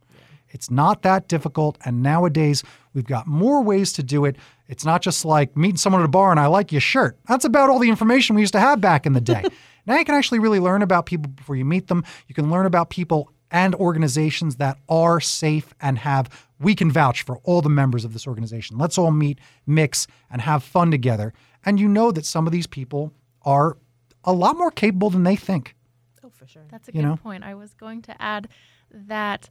It's 0.49 0.71
not 0.71 1.03
that 1.03 1.29
difficult. 1.29 1.77
And 1.85 2.03
nowadays, 2.03 2.63
we've 2.95 3.07
got 3.07 3.27
more 3.27 3.63
ways 3.63 3.93
to 3.95 4.03
do 4.03 4.25
it. 4.25 4.37
It's 4.69 4.85
not 4.85 5.03
just 5.03 5.25
like 5.25 5.57
meeting 5.57 5.77
someone 5.77 6.03
at 6.03 6.07
a 6.07 6.09
bar 6.09 6.31
and 6.31 6.41
I 6.41 6.47
like 6.47 6.73
your 6.73 6.81
shirt. 6.81 7.19
That's 7.27 7.45
about 7.45 7.69
all 7.69 7.79
the 7.79 7.89
information 7.89 8.37
we 8.37 8.43
used 8.43 8.55
to 8.55 8.61
have 8.61 8.81
back 8.81 9.07
in 9.07 9.13
the 9.13 9.21
day. 9.21 9.45
now 9.87 9.97
you 9.97 10.05
can 10.05 10.15
actually 10.15 10.39
really 10.39 10.61
learn 10.61 10.83
about 10.83 11.07
people 11.07 11.31
before 11.31 11.57
you 11.57 11.65
meet 11.65 11.89
them. 11.89 12.05
You 12.29 12.35
can 12.35 12.51
learn 12.51 12.67
about 12.67 12.91
people 12.91 13.31
and 13.51 13.75
organizations 13.77 14.57
that 14.57 14.79
are 14.89 15.21
safe 15.21 15.73
and 15.81 15.99
have, 15.99 16.49
we 16.59 16.75
can 16.75 16.91
vouch 16.91 17.23
for 17.23 17.39
all 17.45 17.63
the 17.63 17.69
members 17.69 18.05
of 18.05 18.13
this 18.13 18.27
organization. 18.27 18.77
Let's 18.77 18.99
all 18.99 19.13
meet, 19.13 19.39
mix, 19.67 20.07
and 20.31 20.43
have 20.43 20.63
fun 20.65 20.91
together. 20.91 21.33
And 21.65 21.79
you 21.79 21.89
know 21.89 22.11
that 22.13 22.27
some 22.27 22.47
of 22.47 22.53
these 22.53 22.67
people 22.67 23.13
are 23.43 23.77
a 24.25 24.33
lot 24.33 24.59
more 24.59 24.71
capable 24.71 25.11
than 25.11 25.23
they 25.23 25.37
think. 25.37 25.77
Oh, 26.25 26.31
for 26.31 26.47
sure. 26.47 26.65
That's 26.69 26.89
a 26.89 26.93
You 26.93 27.03
good 27.03 27.09
know? 27.09 27.17
point. 27.17 27.45
I 27.45 27.55
was 27.55 27.73
going 27.75 28.03
to 28.03 28.21
add 28.21 28.49
that 28.91 29.49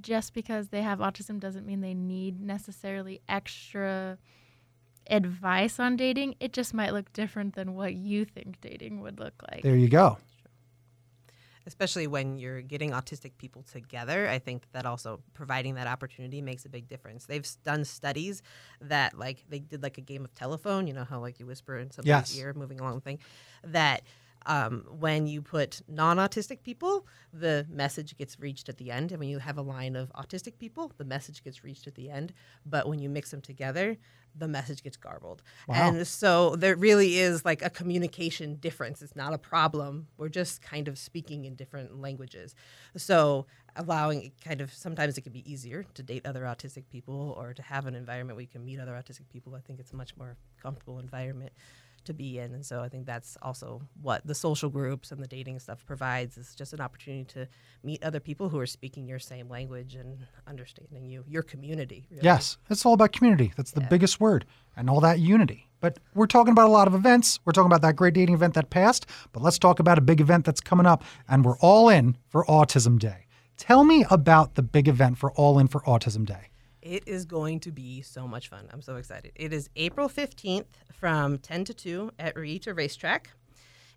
just 0.00 0.34
because 0.34 0.68
they 0.68 0.82
have 0.82 0.98
autism 0.98 1.40
doesn't 1.40 1.64
mean 1.64 1.80
they 1.80 1.94
need 1.94 2.40
necessarily 2.42 3.22
extra 3.28 4.18
advice 5.08 5.78
on 5.80 5.96
dating. 5.96 6.34
It 6.40 6.52
just 6.52 6.72
might 6.74 6.92
look 6.92 7.12
different 7.12 7.54
than 7.54 7.74
what 7.74 7.94
you 7.94 8.24
think 8.24 8.60
dating 8.60 9.00
would 9.00 9.18
look 9.18 9.34
like. 9.50 9.62
There 9.62 9.76
you 9.76 9.88
go. 9.88 10.18
especially 11.66 12.06
when 12.06 12.38
you're 12.38 12.62
getting 12.62 12.92
autistic 12.92 13.32
people 13.36 13.62
together 13.62 14.26
i 14.28 14.38
think 14.38 14.62
that 14.72 14.86
also 14.86 15.20
providing 15.34 15.74
that 15.74 15.86
opportunity 15.86 16.40
makes 16.40 16.64
a 16.64 16.68
big 16.68 16.88
difference 16.88 17.26
they've 17.26 17.46
done 17.64 17.84
studies 17.84 18.42
that 18.80 19.18
like 19.18 19.44
they 19.50 19.58
did 19.58 19.82
like 19.82 19.98
a 19.98 20.00
game 20.00 20.24
of 20.24 20.34
telephone 20.34 20.86
you 20.86 20.94
know 20.94 21.04
how 21.04 21.20
like 21.20 21.38
you 21.38 21.44
whisper 21.46 21.76
in 21.76 21.90
somebody's 21.90 22.08
Yes. 22.34 22.38
ear 22.38 22.54
moving 22.54 22.80
along 22.80 22.94
the 22.94 23.00
thing 23.02 23.18
that 23.64 24.02
um, 24.46 24.84
when 24.98 25.26
you 25.26 25.42
put 25.42 25.82
non-autistic 25.88 26.62
people 26.62 27.06
the 27.32 27.66
message 27.68 28.16
gets 28.16 28.38
reached 28.40 28.68
at 28.68 28.78
the 28.78 28.90
end. 28.90 29.12
And 29.12 29.20
when 29.20 29.28
you 29.28 29.38
have 29.38 29.58
a 29.58 29.62
line 29.62 29.96
of 29.96 30.12
autistic 30.12 30.58
people 30.58 30.92
the 30.96 31.04
message 31.04 31.42
gets 31.44 31.64
reached 31.64 31.86
at 31.86 31.94
the 31.94 32.10
end. 32.10 32.32
But 32.64 32.88
when 32.88 32.98
you 32.98 33.08
mix 33.08 33.30
them 33.30 33.40
together 33.40 33.96
the 34.36 34.48
message 34.48 34.82
gets 34.82 34.96
garbled. 34.96 35.42
And 35.68 36.06
so 36.06 36.56
there 36.56 36.76
really 36.76 37.18
is 37.18 37.44
like 37.44 37.62
a 37.62 37.70
communication 37.70 38.56
difference. 38.56 39.02
It's 39.02 39.16
not 39.16 39.34
a 39.34 39.38
problem. 39.38 40.06
We're 40.16 40.28
just 40.28 40.62
kind 40.62 40.88
of 40.88 40.98
speaking 40.98 41.44
in 41.44 41.54
different 41.54 42.00
languages. 42.00 42.54
So 42.96 43.46
allowing 43.76 44.32
kind 44.44 44.60
of 44.60 44.72
sometimes 44.72 45.18
it 45.18 45.22
can 45.22 45.32
be 45.32 45.50
easier 45.50 45.84
to 45.94 46.02
date 46.02 46.26
other 46.26 46.42
autistic 46.42 46.84
people 46.90 47.34
or 47.36 47.54
to 47.54 47.62
have 47.62 47.86
an 47.86 47.94
environment 47.94 48.36
where 48.36 48.42
you 48.42 48.48
can 48.48 48.64
meet 48.64 48.80
other 48.80 48.92
autistic 48.92 49.28
people. 49.32 49.54
I 49.54 49.60
think 49.60 49.80
it's 49.80 49.92
a 49.92 49.96
much 49.96 50.16
more 50.16 50.36
comfortable 50.60 50.98
environment 50.98 51.52
to 52.08 52.14
be 52.14 52.38
in 52.38 52.52
and 52.54 52.66
so 52.66 52.80
i 52.80 52.88
think 52.88 53.06
that's 53.06 53.36
also 53.42 53.80
what 54.02 54.26
the 54.26 54.34
social 54.34 54.68
groups 54.68 55.12
and 55.12 55.22
the 55.22 55.28
dating 55.28 55.58
stuff 55.58 55.86
provides 55.86 56.36
is 56.36 56.54
just 56.54 56.72
an 56.72 56.80
opportunity 56.80 57.24
to 57.24 57.46
meet 57.84 58.02
other 58.02 58.20
people 58.20 58.48
who 58.48 58.58
are 58.58 58.66
speaking 58.66 59.06
your 59.06 59.18
same 59.18 59.48
language 59.48 59.94
and 59.94 60.18
understanding 60.46 61.04
you 61.04 61.24
your 61.28 61.42
community 61.42 62.06
really. 62.10 62.24
Yes, 62.24 62.58
it's 62.70 62.84
all 62.84 62.94
about 62.94 63.12
community. 63.12 63.52
That's 63.56 63.72
the 63.72 63.80
biggest 63.80 64.20
word, 64.20 64.44
and 64.76 64.88
all 64.88 65.00
that 65.00 65.18
unity. 65.18 65.68
But 65.80 65.98
we're 66.14 66.26
talking 66.26 66.52
about 66.52 66.66
a 66.66 66.72
lot 66.72 66.88
of 66.88 66.94
events. 66.94 67.38
We're 67.44 67.52
talking 67.52 67.70
about 67.70 67.82
that 67.82 67.96
great 67.96 68.14
dating 68.14 68.34
event 68.34 68.54
that 68.54 68.70
passed, 68.70 69.06
but 69.32 69.42
let's 69.42 69.58
talk 69.58 69.78
about 69.78 69.98
a 69.98 70.00
big 70.00 70.20
event 70.20 70.44
that's 70.44 70.60
coming 70.60 70.86
up, 70.86 71.04
and 71.28 71.44
we're 71.44 71.58
all 71.58 71.88
in 71.88 72.16
for 72.28 72.44
Autism 72.46 72.98
Day. 72.98 73.26
Tell 73.56 73.84
me 73.84 74.04
about 74.10 74.54
the 74.54 74.62
big 74.62 74.88
event 74.88 75.18
for 75.18 75.32
All 75.32 75.58
In 75.58 75.66
for 75.66 75.80
Autism 75.80 76.24
Day. 76.24 76.50
It 76.88 77.06
is 77.06 77.26
going 77.26 77.60
to 77.60 77.70
be 77.70 78.00
so 78.00 78.26
much 78.26 78.48
fun. 78.48 78.66
I'm 78.72 78.80
so 78.80 78.96
excited. 78.96 79.32
It 79.34 79.52
is 79.52 79.68
April 79.76 80.08
15th 80.08 80.64
from 80.90 81.36
10 81.36 81.66
to 81.66 81.74
2 81.74 82.12
at 82.18 82.34
Rillito 82.34 82.74
Racetrack. 82.74 83.30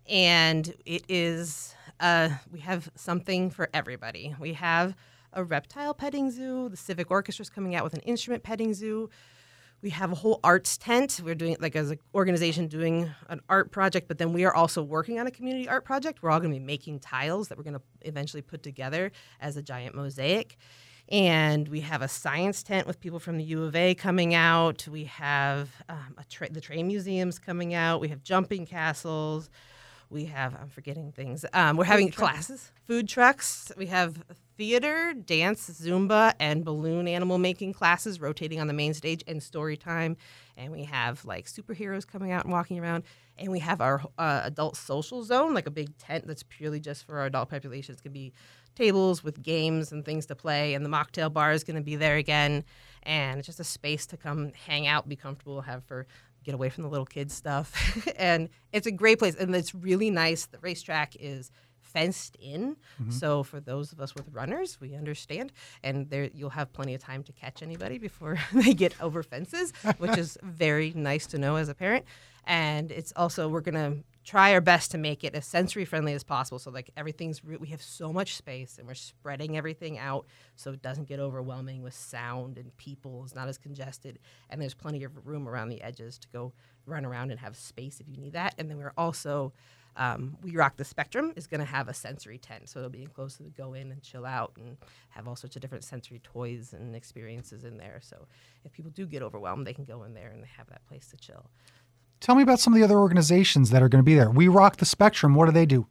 And 0.06 0.74
it 0.84 1.02
is, 1.08 1.74
uh, 2.00 2.28
we 2.52 2.60
have 2.60 2.90
something 2.94 3.48
for 3.48 3.70
everybody. 3.72 4.34
We 4.38 4.52
have 4.52 4.94
a 5.32 5.42
reptile 5.42 5.94
petting 5.94 6.30
zoo. 6.30 6.68
The 6.68 6.76
Civic 6.76 7.10
Orchestra 7.10 7.44
is 7.44 7.48
coming 7.48 7.74
out 7.74 7.82
with 7.82 7.94
an 7.94 8.00
instrument 8.00 8.42
petting 8.42 8.74
zoo. 8.74 9.08
We 9.80 9.88
have 9.88 10.12
a 10.12 10.16
whole 10.16 10.38
arts 10.44 10.76
tent. 10.76 11.18
We're 11.24 11.34
doing 11.34 11.56
like 11.60 11.74
as 11.74 11.92
an 11.92 11.98
organization 12.14 12.68
doing 12.68 13.10
an 13.30 13.40
art 13.48 13.72
project, 13.72 14.06
but 14.06 14.18
then 14.18 14.34
we 14.34 14.44
are 14.44 14.54
also 14.54 14.82
working 14.82 15.18
on 15.18 15.26
a 15.26 15.30
community 15.30 15.66
art 15.66 15.86
project. 15.86 16.22
We're 16.22 16.28
all 16.28 16.40
going 16.40 16.52
to 16.52 16.60
be 16.60 16.64
making 16.64 17.00
tiles 17.00 17.48
that 17.48 17.56
we're 17.56 17.64
going 17.64 17.78
to 17.78 17.82
eventually 18.02 18.42
put 18.42 18.62
together 18.62 19.12
as 19.40 19.56
a 19.56 19.62
giant 19.62 19.94
mosaic. 19.94 20.58
And 21.12 21.68
we 21.68 21.80
have 21.80 22.00
a 22.00 22.08
science 22.08 22.62
tent 22.62 22.86
with 22.86 22.98
people 22.98 23.18
from 23.18 23.36
the 23.36 23.44
U 23.44 23.64
of 23.64 23.76
A 23.76 23.94
coming 23.94 24.34
out. 24.34 24.88
We 24.88 25.04
have 25.04 25.68
um, 25.90 26.16
tra- 26.30 26.50
the 26.50 26.62
train 26.62 26.86
museums 26.86 27.38
coming 27.38 27.74
out. 27.74 28.00
We 28.00 28.08
have 28.08 28.22
jumping 28.22 28.64
castles. 28.64 29.50
We 30.12 30.26
have, 30.26 30.54
I'm 30.54 30.68
forgetting 30.68 31.10
things. 31.12 31.46
Um, 31.54 31.78
we're 31.78 31.84
having 31.84 32.10
classes, 32.10 32.70
food 32.86 33.08
trucks. 33.08 33.72
We 33.78 33.86
have 33.86 34.22
theater, 34.58 35.14
dance, 35.14 35.70
Zumba, 35.70 36.34
and 36.38 36.64
balloon 36.66 37.08
animal 37.08 37.38
making 37.38 37.72
classes 37.72 38.20
rotating 38.20 38.60
on 38.60 38.66
the 38.66 38.74
main 38.74 38.92
stage 38.92 39.24
and 39.26 39.42
story 39.42 39.76
time. 39.76 40.18
And 40.56 40.70
we 40.70 40.84
have 40.84 41.24
like 41.24 41.46
superheroes 41.46 42.06
coming 42.06 42.30
out 42.30 42.44
and 42.44 42.52
walking 42.52 42.78
around. 42.78 43.04
And 43.38 43.50
we 43.50 43.60
have 43.60 43.80
our 43.80 44.02
uh, 44.18 44.42
adult 44.44 44.76
social 44.76 45.24
zone, 45.24 45.54
like 45.54 45.66
a 45.66 45.70
big 45.70 45.96
tent 45.96 46.26
that's 46.26 46.42
purely 46.42 46.78
just 46.78 47.06
for 47.06 47.18
our 47.18 47.26
adult 47.26 47.48
population. 47.48 47.94
It's 47.94 48.02
going 48.02 48.12
to 48.12 48.20
be 48.20 48.34
tables 48.74 49.24
with 49.24 49.42
games 49.42 49.92
and 49.92 50.04
things 50.04 50.26
to 50.26 50.34
play. 50.34 50.74
And 50.74 50.84
the 50.84 50.90
mocktail 50.90 51.32
bar 51.32 51.52
is 51.52 51.64
going 51.64 51.76
to 51.76 51.82
be 51.82 51.96
there 51.96 52.16
again. 52.16 52.64
And 53.02 53.38
it's 53.38 53.46
just 53.46 53.60
a 53.60 53.64
space 53.64 54.04
to 54.06 54.18
come 54.18 54.52
hang 54.66 54.86
out, 54.86 55.08
be 55.08 55.16
comfortable, 55.16 55.62
have 55.62 55.84
for 55.84 56.06
get 56.44 56.54
away 56.54 56.68
from 56.68 56.82
the 56.82 56.90
little 56.90 57.06
kids 57.06 57.34
stuff. 57.34 58.08
and 58.16 58.48
it's 58.72 58.86
a 58.86 58.92
great 58.92 59.18
place. 59.18 59.34
And 59.34 59.54
it's 59.54 59.74
really 59.74 60.10
nice. 60.10 60.46
The 60.46 60.58
racetrack 60.58 61.16
is 61.18 61.50
fenced 61.92 62.36
in. 62.40 62.76
Mm-hmm. 63.00 63.10
So 63.10 63.42
for 63.42 63.60
those 63.60 63.92
of 63.92 64.00
us 64.00 64.14
with 64.14 64.26
runners, 64.32 64.80
we 64.80 64.94
understand, 64.94 65.52
and 65.82 66.08
there 66.08 66.30
you'll 66.32 66.50
have 66.50 66.72
plenty 66.72 66.94
of 66.94 67.02
time 67.02 67.22
to 67.24 67.32
catch 67.32 67.62
anybody 67.62 67.98
before 67.98 68.38
they 68.52 68.74
get 68.74 68.94
over 69.00 69.22
fences, 69.22 69.72
which 69.98 70.16
is 70.16 70.38
very 70.42 70.92
nice 70.94 71.26
to 71.28 71.38
know 71.38 71.56
as 71.56 71.68
a 71.68 71.74
parent. 71.74 72.04
And 72.44 72.90
it's 72.90 73.12
also 73.14 73.48
we're 73.48 73.60
gonna 73.60 73.98
try 74.24 74.52
our 74.52 74.60
best 74.60 74.90
to 74.92 74.98
make 74.98 75.24
it 75.24 75.34
as 75.34 75.46
sensory 75.46 75.84
friendly 75.84 76.12
as 76.12 76.22
possible. 76.22 76.58
So 76.58 76.70
like 76.70 76.90
everything's 76.96 77.42
we 77.42 77.68
have 77.68 77.82
so 77.82 78.12
much 78.12 78.36
space 78.36 78.78
and 78.78 78.86
we're 78.86 78.94
spreading 78.94 79.56
everything 79.56 79.98
out 79.98 80.26
so 80.56 80.72
it 80.72 80.82
doesn't 80.82 81.08
get 81.08 81.18
overwhelming 81.18 81.82
with 81.82 81.94
sound 81.94 82.58
and 82.58 82.76
people. 82.76 83.22
It's 83.24 83.34
not 83.34 83.48
as 83.48 83.58
congested 83.58 84.18
and 84.50 84.60
there's 84.60 84.74
plenty 84.74 85.04
of 85.04 85.26
room 85.26 85.48
around 85.48 85.68
the 85.68 85.82
edges 85.82 86.18
to 86.18 86.28
go 86.28 86.52
run 86.86 87.04
around 87.04 87.30
and 87.30 87.40
have 87.40 87.56
space 87.56 88.00
if 88.00 88.08
you 88.08 88.16
need 88.16 88.34
that. 88.34 88.54
And 88.58 88.70
then 88.70 88.78
we're 88.78 88.94
also 88.96 89.52
um, 89.96 90.38
we 90.42 90.56
Rock 90.56 90.76
the 90.76 90.84
Spectrum 90.84 91.32
is 91.36 91.46
going 91.46 91.60
to 91.60 91.66
have 91.66 91.88
a 91.88 91.94
sensory 91.94 92.38
tent, 92.38 92.68
so 92.68 92.78
it'll 92.78 92.90
be 92.90 93.02
enclosed 93.02 93.36
to 93.38 93.44
go 93.44 93.74
in 93.74 93.92
and 93.92 94.02
chill 94.02 94.24
out 94.24 94.52
and 94.56 94.78
have 95.10 95.28
all 95.28 95.36
sorts 95.36 95.54
of 95.56 95.62
different 95.62 95.84
sensory 95.84 96.20
toys 96.20 96.72
and 96.72 96.96
experiences 96.96 97.64
in 97.64 97.76
there. 97.76 98.00
So 98.02 98.26
if 98.64 98.72
people 98.72 98.90
do 98.90 99.06
get 99.06 99.22
overwhelmed, 99.22 99.66
they 99.66 99.74
can 99.74 99.84
go 99.84 100.04
in 100.04 100.14
there 100.14 100.30
and 100.30 100.42
they 100.42 100.48
have 100.56 100.68
that 100.68 100.86
place 100.86 101.08
to 101.08 101.16
chill. 101.16 101.50
Tell 102.22 102.36
me 102.36 102.42
about 102.44 102.60
some 102.60 102.72
of 102.72 102.78
the 102.78 102.84
other 102.84 102.98
organizations 102.98 103.70
that 103.70 103.82
are 103.82 103.88
going 103.88 103.98
to 103.98 104.04
be 104.04 104.14
there. 104.14 104.30
We 104.30 104.46
Rock 104.46 104.76
the 104.76 104.84
Spectrum. 104.84 105.34
What 105.34 105.46
do 105.46 105.52
they 105.52 105.66
do? 105.66 105.88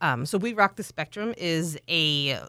Um, 0.00 0.24
so 0.24 0.38
We 0.38 0.54
Rock 0.54 0.76
the 0.76 0.82
Spectrum 0.82 1.34
is 1.36 1.78
a 1.86 2.40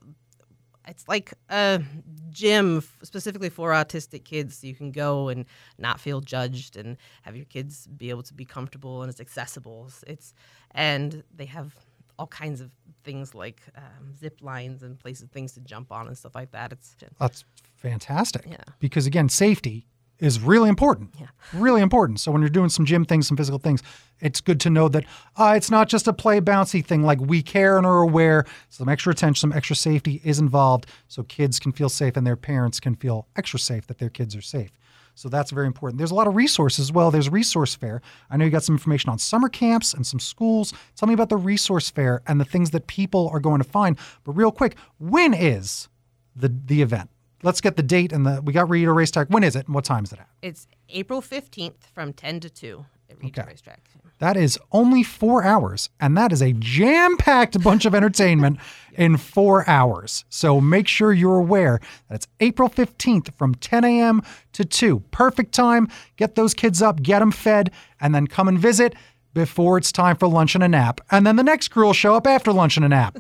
it's 0.88 1.08
like 1.10 1.34
a 1.50 1.82
gym 2.30 2.82
specifically 3.04 3.50
for 3.50 3.72
autistic 3.72 4.24
kids 4.24 4.58
so 4.58 4.68
you 4.68 4.76
can 4.76 4.92
go 4.92 5.28
and 5.28 5.46
not 5.78 6.00
feel 6.00 6.22
judged 6.22 6.78
and 6.78 6.96
have 7.24 7.36
your 7.36 7.46
kids 7.46 7.86
be 7.88 8.10
able 8.10 8.24
to 8.24 8.34
be 8.34 8.46
comfortable 8.46 9.04
and 9.04 9.12
it's 9.12 9.20
accessible 9.20 9.92
it's 10.08 10.34
and 10.72 11.24
they 11.36 11.46
have 11.46 11.76
all 12.18 12.28
kinds 12.28 12.62
of 12.62 12.72
things 13.04 13.36
like 13.36 13.62
um, 13.78 14.14
zip 14.20 14.40
lines 14.42 14.82
and 14.82 14.98
places 14.98 15.30
things 15.30 15.52
to 15.54 15.60
jump 15.60 15.92
on 15.92 16.08
and 16.08 16.18
stuff 16.18 16.34
like 16.34 16.52
that 16.52 16.72
it's 16.72 16.96
that's 17.20 17.44
fantastic 17.76 18.46
yeah 18.50 18.64
because 18.80 19.06
again 19.06 19.30
safety 19.30 19.86
is 20.22 20.40
really 20.40 20.70
important. 20.70 21.10
Yeah. 21.20 21.28
Really 21.52 21.82
important. 21.82 22.22
So 22.22 22.32
when 22.32 22.42
you're 22.42 22.50
doing 22.50 22.70
some 22.70 22.86
gym 22.86 23.04
things, 23.04 23.28
some 23.28 23.36
physical 23.36 23.60
things, 23.60 23.84
it's 24.22 24.40
good 24.40 24.60
to 24.62 24.70
know 24.70 24.88
that 24.88 25.04
uh, 25.36 25.54
it's 25.58 25.70
not 25.72 25.90
just 25.90 26.08
a 26.08 26.14
play 26.14 26.40
bouncy 26.40 26.86
thing. 26.86 27.04
Like 27.04 27.20
we 27.20 27.42
care 27.42 27.78
and 27.78 27.86
are 27.86 28.02
aware. 28.02 28.46
Some 28.70 28.88
extra 28.88 29.12
attention, 29.12 29.42
some 29.42 29.52
extra 29.52 29.76
safety 29.76 30.22
is 30.24 30.40
involved, 30.40 30.86
so 31.08 31.24
kids 31.24 31.60
can 31.60 31.74
feel 31.74 31.90
safe 31.90 32.16
and 32.16 32.26
their 32.26 32.38
parents 32.38 32.80
can 32.80 32.96
feel 32.96 33.28
extra 33.36 33.60
safe 33.60 33.88
that 33.88 33.98
their 33.98 34.10
kids 34.10 34.36
are 34.36 34.42
safe. 34.42 34.72
So 35.16 35.28
that's 35.28 35.52
very 35.52 35.68
important. 35.68 35.98
There's 35.98 36.12
a 36.12 36.16
lot 36.16 36.28
of 36.28 36.36
resources 36.36 36.80
as 36.80 36.92
well. 36.92 37.12
There's 37.12 37.30
resource 37.30 37.76
fair. 37.76 38.02
I 38.30 38.38
know 38.38 38.46
you 38.46 38.52
got 38.52 38.64
some 38.64 38.76
information 38.76 39.10
on 39.10 39.20
summer 39.20 39.50
camps 39.50 39.94
and 39.94 40.08
some 40.08 40.20
schools. 40.20 40.74
Tell 40.96 41.08
me 41.08 41.14
about 41.14 41.30
the 41.30 41.38
resource 41.38 41.90
fair 41.90 42.22
and 42.28 42.40
the 42.40 42.46
things 42.46 42.72
that 42.72 42.88
people 42.88 43.30
are 43.34 43.40
going 43.40 43.62
to 43.62 43.68
find. 43.68 43.98
But 44.24 44.34
real 44.34 44.52
quick, 44.52 44.78
when 45.00 45.34
is 45.34 45.90
the 46.36 46.48
the 46.66 46.82
event? 46.82 47.10
Let's 47.44 47.62
get 47.62 47.76
the 47.76 47.84
date 47.84 48.12
and 48.12 48.26
the 48.26 48.42
we 48.42 48.54
got 48.54 48.68
Rillito 48.68 48.94
Racetrack. 48.94 49.28
When 49.30 49.44
is 49.44 49.56
it 49.56 49.66
and 49.66 49.76
what 49.76 49.86
time 49.86 50.04
is 50.04 50.14
it 50.14 50.20
at? 50.20 50.28
It's 50.42 50.68
April 50.90 51.22
15th 51.22 51.86
from 51.94 52.14
10 52.14 52.40
to 52.42 52.50
2 52.50 52.86
at 53.10 53.20
Rillito 53.20 53.40
okay. 53.40 53.48
Racetrack. 53.48 53.82
That 54.20 54.38
is 54.38 54.60
only 54.72 55.02
four 55.02 55.44
hours, 55.44 55.90
and 56.00 56.16
that 56.16 56.32
is 56.32 56.44
a 56.44 56.54
jam 56.54 57.18
packed 57.18 57.60
bunch 57.64 57.86
of 57.86 57.96
entertainment 57.96 58.60
in 58.94 59.18
four 59.18 59.68
hours. 59.68 60.26
So 60.30 60.62
make 60.62 60.88
sure 60.88 61.12
you're 61.12 61.38
aware 61.38 61.80
that 62.08 62.16
it's 62.16 62.28
April 62.40 62.70
15th 62.70 63.34
from 63.34 63.56
10 63.56 63.84
a.m. 63.84 64.22
to 64.54 64.64
2. 64.64 65.00
Perfect 65.10 65.54
time. 65.54 65.88
Get 66.18 66.36
those 66.36 66.54
kids 66.54 66.84
up, 66.84 67.02
get 67.02 67.20
them 67.20 67.32
fed, 67.32 67.72
and 68.00 68.14
then 68.14 68.28
come 68.28 68.48
and 68.48 68.60
visit 68.60 68.94
before 69.34 69.80
it's 69.80 69.92
time 69.92 70.18
for 70.18 70.28
lunch 70.28 70.54
and 70.54 70.64
a 70.64 70.68
nap. 70.68 71.02
And 71.10 71.26
then 71.26 71.36
the 71.36 71.44
next 71.44 71.70
crew 71.70 71.86
will 71.86 71.94
show 71.94 72.16
up 72.16 72.28
after 72.28 72.54
lunch 72.54 72.78
and 72.78 72.86
a 72.86 72.90
nap. 72.90 73.18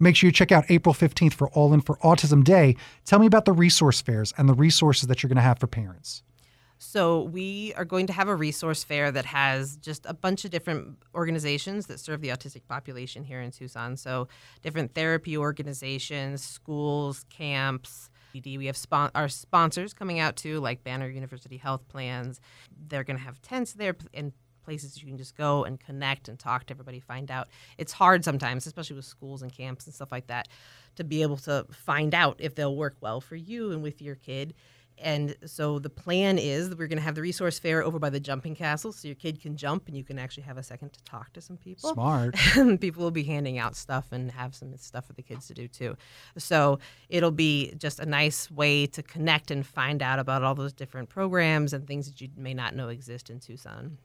Make 0.00 0.16
sure 0.16 0.28
you 0.28 0.32
check 0.32 0.52
out 0.52 0.64
April 0.68 0.94
15th 0.94 1.34
for 1.34 1.48
All 1.50 1.72
In 1.72 1.80
for 1.80 1.96
Autism 1.98 2.44
Day. 2.44 2.76
Tell 3.04 3.18
me 3.18 3.26
about 3.26 3.44
the 3.44 3.52
resource 3.52 4.00
fairs 4.00 4.32
and 4.38 4.48
the 4.48 4.54
resources 4.54 5.08
that 5.08 5.22
you're 5.22 5.28
going 5.28 5.36
to 5.36 5.42
have 5.42 5.58
for 5.58 5.66
parents. 5.66 6.22
So, 6.80 7.22
we 7.22 7.74
are 7.74 7.84
going 7.84 8.06
to 8.06 8.12
have 8.12 8.28
a 8.28 8.36
resource 8.36 8.84
fair 8.84 9.10
that 9.10 9.24
has 9.24 9.76
just 9.78 10.06
a 10.06 10.14
bunch 10.14 10.44
of 10.44 10.52
different 10.52 10.98
organizations 11.12 11.86
that 11.86 11.98
serve 11.98 12.20
the 12.20 12.28
autistic 12.28 12.68
population 12.68 13.24
here 13.24 13.40
in 13.40 13.50
Tucson. 13.50 13.96
So, 13.96 14.28
different 14.62 14.94
therapy 14.94 15.36
organizations, 15.36 16.44
schools, 16.44 17.24
camps. 17.30 18.10
We 18.32 18.66
have 18.66 18.76
spon- 18.76 19.10
our 19.16 19.28
sponsors 19.28 19.92
coming 19.92 20.20
out 20.20 20.36
too, 20.36 20.60
like 20.60 20.84
Banner 20.84 21.08
University 21.08 21.56
Health 21.56 21.88
Plans. 21.88 22.40
They're 22.86 23.02
going 23.02 23.16
to 23.18 23.24
have 23.24 23.42
tents 23.42 23.72
there 23.72 23.96
and 24.14 24.32
places 24.68 25.00
you 25.00 25.08
can 25.08 25.16
just 25.16 25.34
go 25.34 25.64
and 25.64 25.80
connect 25.80 26.28
and 26.28 26.38
talk 26.38 26.66
to 26.66 26.74
everybody, 26.74 27.00
find 27.00 27.30
out. 27.30 27.48
It's 27.78 27.92
hard 27.92 28.22
sometimes, 28.22 28.66
especially 28.66 28.96
with 28.96 29.06
schools 29.06 29.40
and 29.40 29.50
camps 29.50 29.86
and 29.86 29.94
stuff 29.94 30.12
like 30.12 30.26
that, 30.26 30.46
to 30.96 31.04
be 31.04 31.22
able 31.22 31.38
to 31.38 31.64
find 31.72 32.14
out 32.14 32.36
if 32.38 32.54
they'll 32.54 32.76
work 32.76 32.96
well 33.00 33.22
for 33.22 33.34
you 33.34 33.72
and 33.72 33.82
with 33.82 34.02
your 34.02 34.14
kid. 34.14 34.52
And 35.00 35.36
so 35.46 35.78
the 35.78 35.88
plan 35.88 36.36
is 36.36 36.68
that 36.68 36.78
we're 36.78 36.88
going 36.88 36.98
to 36.98 37.04
have 37.04 37.14
the 37.14 37.22
resource 37.22 37.58
fair 37.58 37.82
over 37.82 37.98
by 37.98 38.10
the 38.10 38.20
jumping 38.20 38.54
castle, 38.54 38.92
so 38.92 39.08
your 39.08 39.14
kid 39.14 39.40
can 39.40 39.56
jump 39.56 39.88
and 39.88 39.96
you 39.96 40.04
can 40.04 40.18
actually 40.18 40.42
have 40.42 40.58
a 40.58 40.62
second 40.62 40.92
to 40.92 41.02
talk 41.04 41.32
to 41.32 41.40
some 41.40 41.56
people. 41.56 41.94
Smart. 41.94 42.34
people 42.80 43.04
will 43.04 43.10
be 43.10 43.24
handing 43.24 43.58
out 43.58 43.74
stuff 43.74 44.06
and 44.12 44.30
have 44.32 44.54
some 44.54 44.76
stuff 44.76 45.06
for 45.06 45.14
the 45.14 45.22
kids 45.22 45.46
to 45.46 45.54
do 45.54 45.66
too. 45.66 45.96
So 46.36 46.78
it'll 47.08 47.30
be 47.30 47.72
just 47.78 48.00
a 48.00 48.06
nice 48.06 48.50
way 48.50 48.86
to 48.88 49.02
connect 49.02 49.50
and 49.50 49.66
find 49.66 50.02
out 50.02 50.18
about 50.18 50.42
all 50.42 50.54
those 50.54 50.74
different 50.74 51.08
programs 51.08 51.72
and 51.72 51.86
things 51.86 52.06
that 52.06 52.20
you 52.20 52.28
may 52.36 52.52
not 52.52 52.74
know 52.74 52.88
exist 52.88 53.30
in 53.30 53.40
Tucson. 53.40 53.98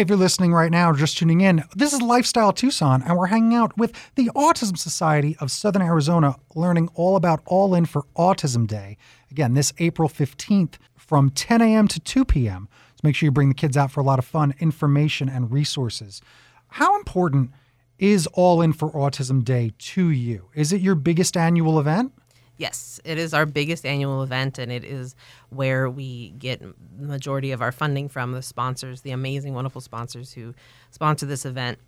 If 0.00 0.08
you're 0.08 0.16
listening 0.16 0.54
right 0.54 0.70
now 0.70 0.88
or 0.88 0.94
just 0.94 1.18
tuning 1.18 1.42
in, 1.42 1.62
this 1.76 1.92
is 1.92 2.00
Lifestyle 2.00 2.54
Tucson, 2.54 3.02
and 3.02 3.18
we're 3.18 3.26
hanging 3.26 3.54
out 3.54 3.76
with 3.76 3.92
the 4.14 4.30
Autism 4.34 4.78
Society 4.78 5.36
of 5.40 5.50
Southern 5.50 5.82
Arizona, 5.82 6.36
learning 6.54 6.88
all 6.94 7.16
about 7.16 7.42
All 7.44 7.74
In 7.74 7.84
for 7.84 8.06
Autism 8.16 8.66
Day. 8.66 8.96
Again, 9.30 9.52
this 9.52 9.74
April 9.78 10.08
15th 10.08 10.76
from 10.96 11.28
10 11.28 11.60
a.m. 11.60 11.86
to 11.86 12.00
2 12.00 12.24
p.m. 12.24 12.66
So 12.94 13.00
make 13.02 13.14
sure 13.14 13.26
you 13.26 13.30
bring 13.30 13.50
the 13.50 13.54
kids 13.54 13.76
out 13.76 13.90
for 13.90 14.00
a 14.00 14.02
lot 14.02 14.18
of 14.18 14.24
fun, 14.24 14.54
information, 14.58 15.28
and 15.28 15.52
resources. 15.52 16.22
How 16.68 16.96
important 16.96 17.50
is 17.98 18.26
All 18.28 18.62
In 18.62 18.72
for 18.72 18.90
Autism 18.92 19.44
Day 19.44 19.72
to 19.76 20.08
you? 20.08 20.48
Is 20.54 20.72
it 20.72 20.80
your 20.80 20.94
biggest 20.94 21.36
annual 21.36 21.78
event? 21.78 22.14
Yes, 22.60 23.00
it 23.06 23.16
is 23.16 23.32
our 23.32 23.46
biggest 23.46 23.86
annual 23.86 24.22
event, 24.22 24.58
and 24.58 24.70
it 24.70 24.84
is 24.84 25.16
where 25.48 25.88
we 25.88 26.32
get 26.32 26.60
the 26.60 26.74
majority 26.98 27.52
of 27.52 27.62
our 27.62 27.72
funding 27.72 28.06
from 28.06 28.32
the 28.32 28.42
sponsors, 28.42 29.00
the 29.00 29.12
amazing, 29.12 29.54
wonderful 29.54 29.80
sponsors 29.80 30.34
who 30.34 30.52
sponsor 30.90 31.24
this 31.24 31.46
event 31.46 31.78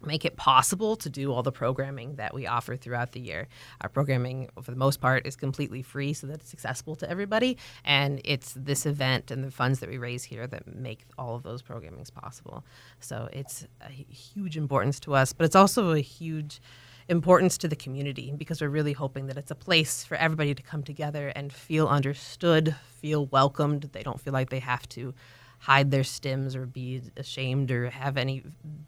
make 0.00 0.24
it 0.24 0.36
possible 0.36 0.94
to 0.94 1.10
do 1.10 1.32
all 1.32 1.42
the 1.42 1.50
programming 1.50 2.14
that 2.16 2.32
we 2.32 2.46
offer 2.46 2.76
throughout 2.76 3.10
the 3.12 3.18
year. 3.18 3.48
Our 3.80 3.88
programming, 3.88 4.48
for 4.62 4.70
the 4.70 4.76
most 4.76 5.00
part, 5.00 5.26
is 5.26 5.34
completely 5.34 5.82
free 5.82 6.12
so 6.12 6.28
that 6.28 6.40
it's 6.40 6.52
accessible 6.52 6.94
to 6.96 7.10
everybody. 7.10 7.58
And 7.84 8.20
it's 8.24 8.52
this 8.56 8.86
event 8.86 9.32
and 9.32 9.42
the 9.42 9.50
funds 9.50 9.80
that 9.80 9.88
we 9.88 9.98
raise 9.98 10.22
here 10.22 10.46
that 10.46 10.72
make 10.72 11.04
all 11.18 11.34
of 11.34 11.42
those 11.42 11.62
programmings 11.62 12.14
possible. 12.14 12.64
So 13.00 13.28
it's 13.32 13.66
a 13.80 13.90
huge 13.90 14.56
importance 14.56 15.00
to 15.00 15.16
us, 15.16 15.32
but 15.32 15.46
it's 15.46 15.56
also 15.56 15.90
a 15.90 16.00
huge 16.00 16.60
importance 17.08 17.56
to 17.58 17.68
the 17.68 17.76
community 17.76 18.32
because 18.36 18.60
we're 18.60 18.68
really 18.68 18.92
hoping 18.92 19.26
that 19.26 19.36
it's 19.36 19.50
a 19.50 19.54
place 19.54 20.04
for 20.04 20.16
everybody 20.16 20.54
to 20.54 20.62
come 20.62 20.82
together 20.82 21.28
and 21.36 21.52
feel 21.52 21.86
understood, 21.86 22.74
feel 23.00 23.26
welcomed. 23.26 23.90
They 23.92 24.02
don't 24.02 24.20
feel 24.20 24.32
like 24.32 24.50
they 24.50 24.58
have 24.60 24.88
to 24.90 25.14
hide 25.60 25.90
their 25.90 26.02
stims 26.02 26.54
or 26.54 26.66
be 26.66 27.00
ashamed 27.16 27.70
or 27.70 27.90
have 27.90 28.16
any 28.16 28.42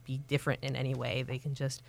be 0.05 0.19
different 0.19 0.63
in 0.63 0.77
any 0.77 0.95
way. 0.95 1.23
They 1.23 1.39
can 1.39 1.55
just 1.55 1.83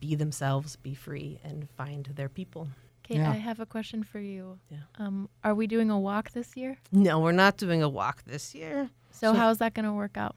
be 0.00 0.14
themselves, 0.14 0.76
be 0.76 0.94
free, 0.94 1.38
and 1.44 1.68
find 1.76 2.06
their 2.16 2.28
people. 2.28 2.68
Kate, 3.02 3.18
Yeah. 3.18 3.30
I 3.30 3.34
have 3.36 3.60
a 3.60 3.66
question 3.66 4.02
for 4.02 4.18
you. 4.18 4.58
Yeah. 4.70 4.78
Um, 4.98 5.28
are 5.44 5.54
we 5.54 5.66
doing 5.66 5.90
a 5.90 6.00
walk 6.00 6.32
this 6.32 6.56
year? 6.56 6.78
No, 6.90 7.20
we're 7.20 7.32
not 7.32 7.58
doing 7.58 7.82
a 7.82 7.88
walk 7.88 8.24
this 8.24 8.54
year. 8.54 8.88
So, 9.10 9.34
how 9.34 9.50
is 9.50 9.58
that 9.58 9.74
going 9.74 9.84
to 9.84 9.92
work 9.92 10.16
out? 10.16 10.34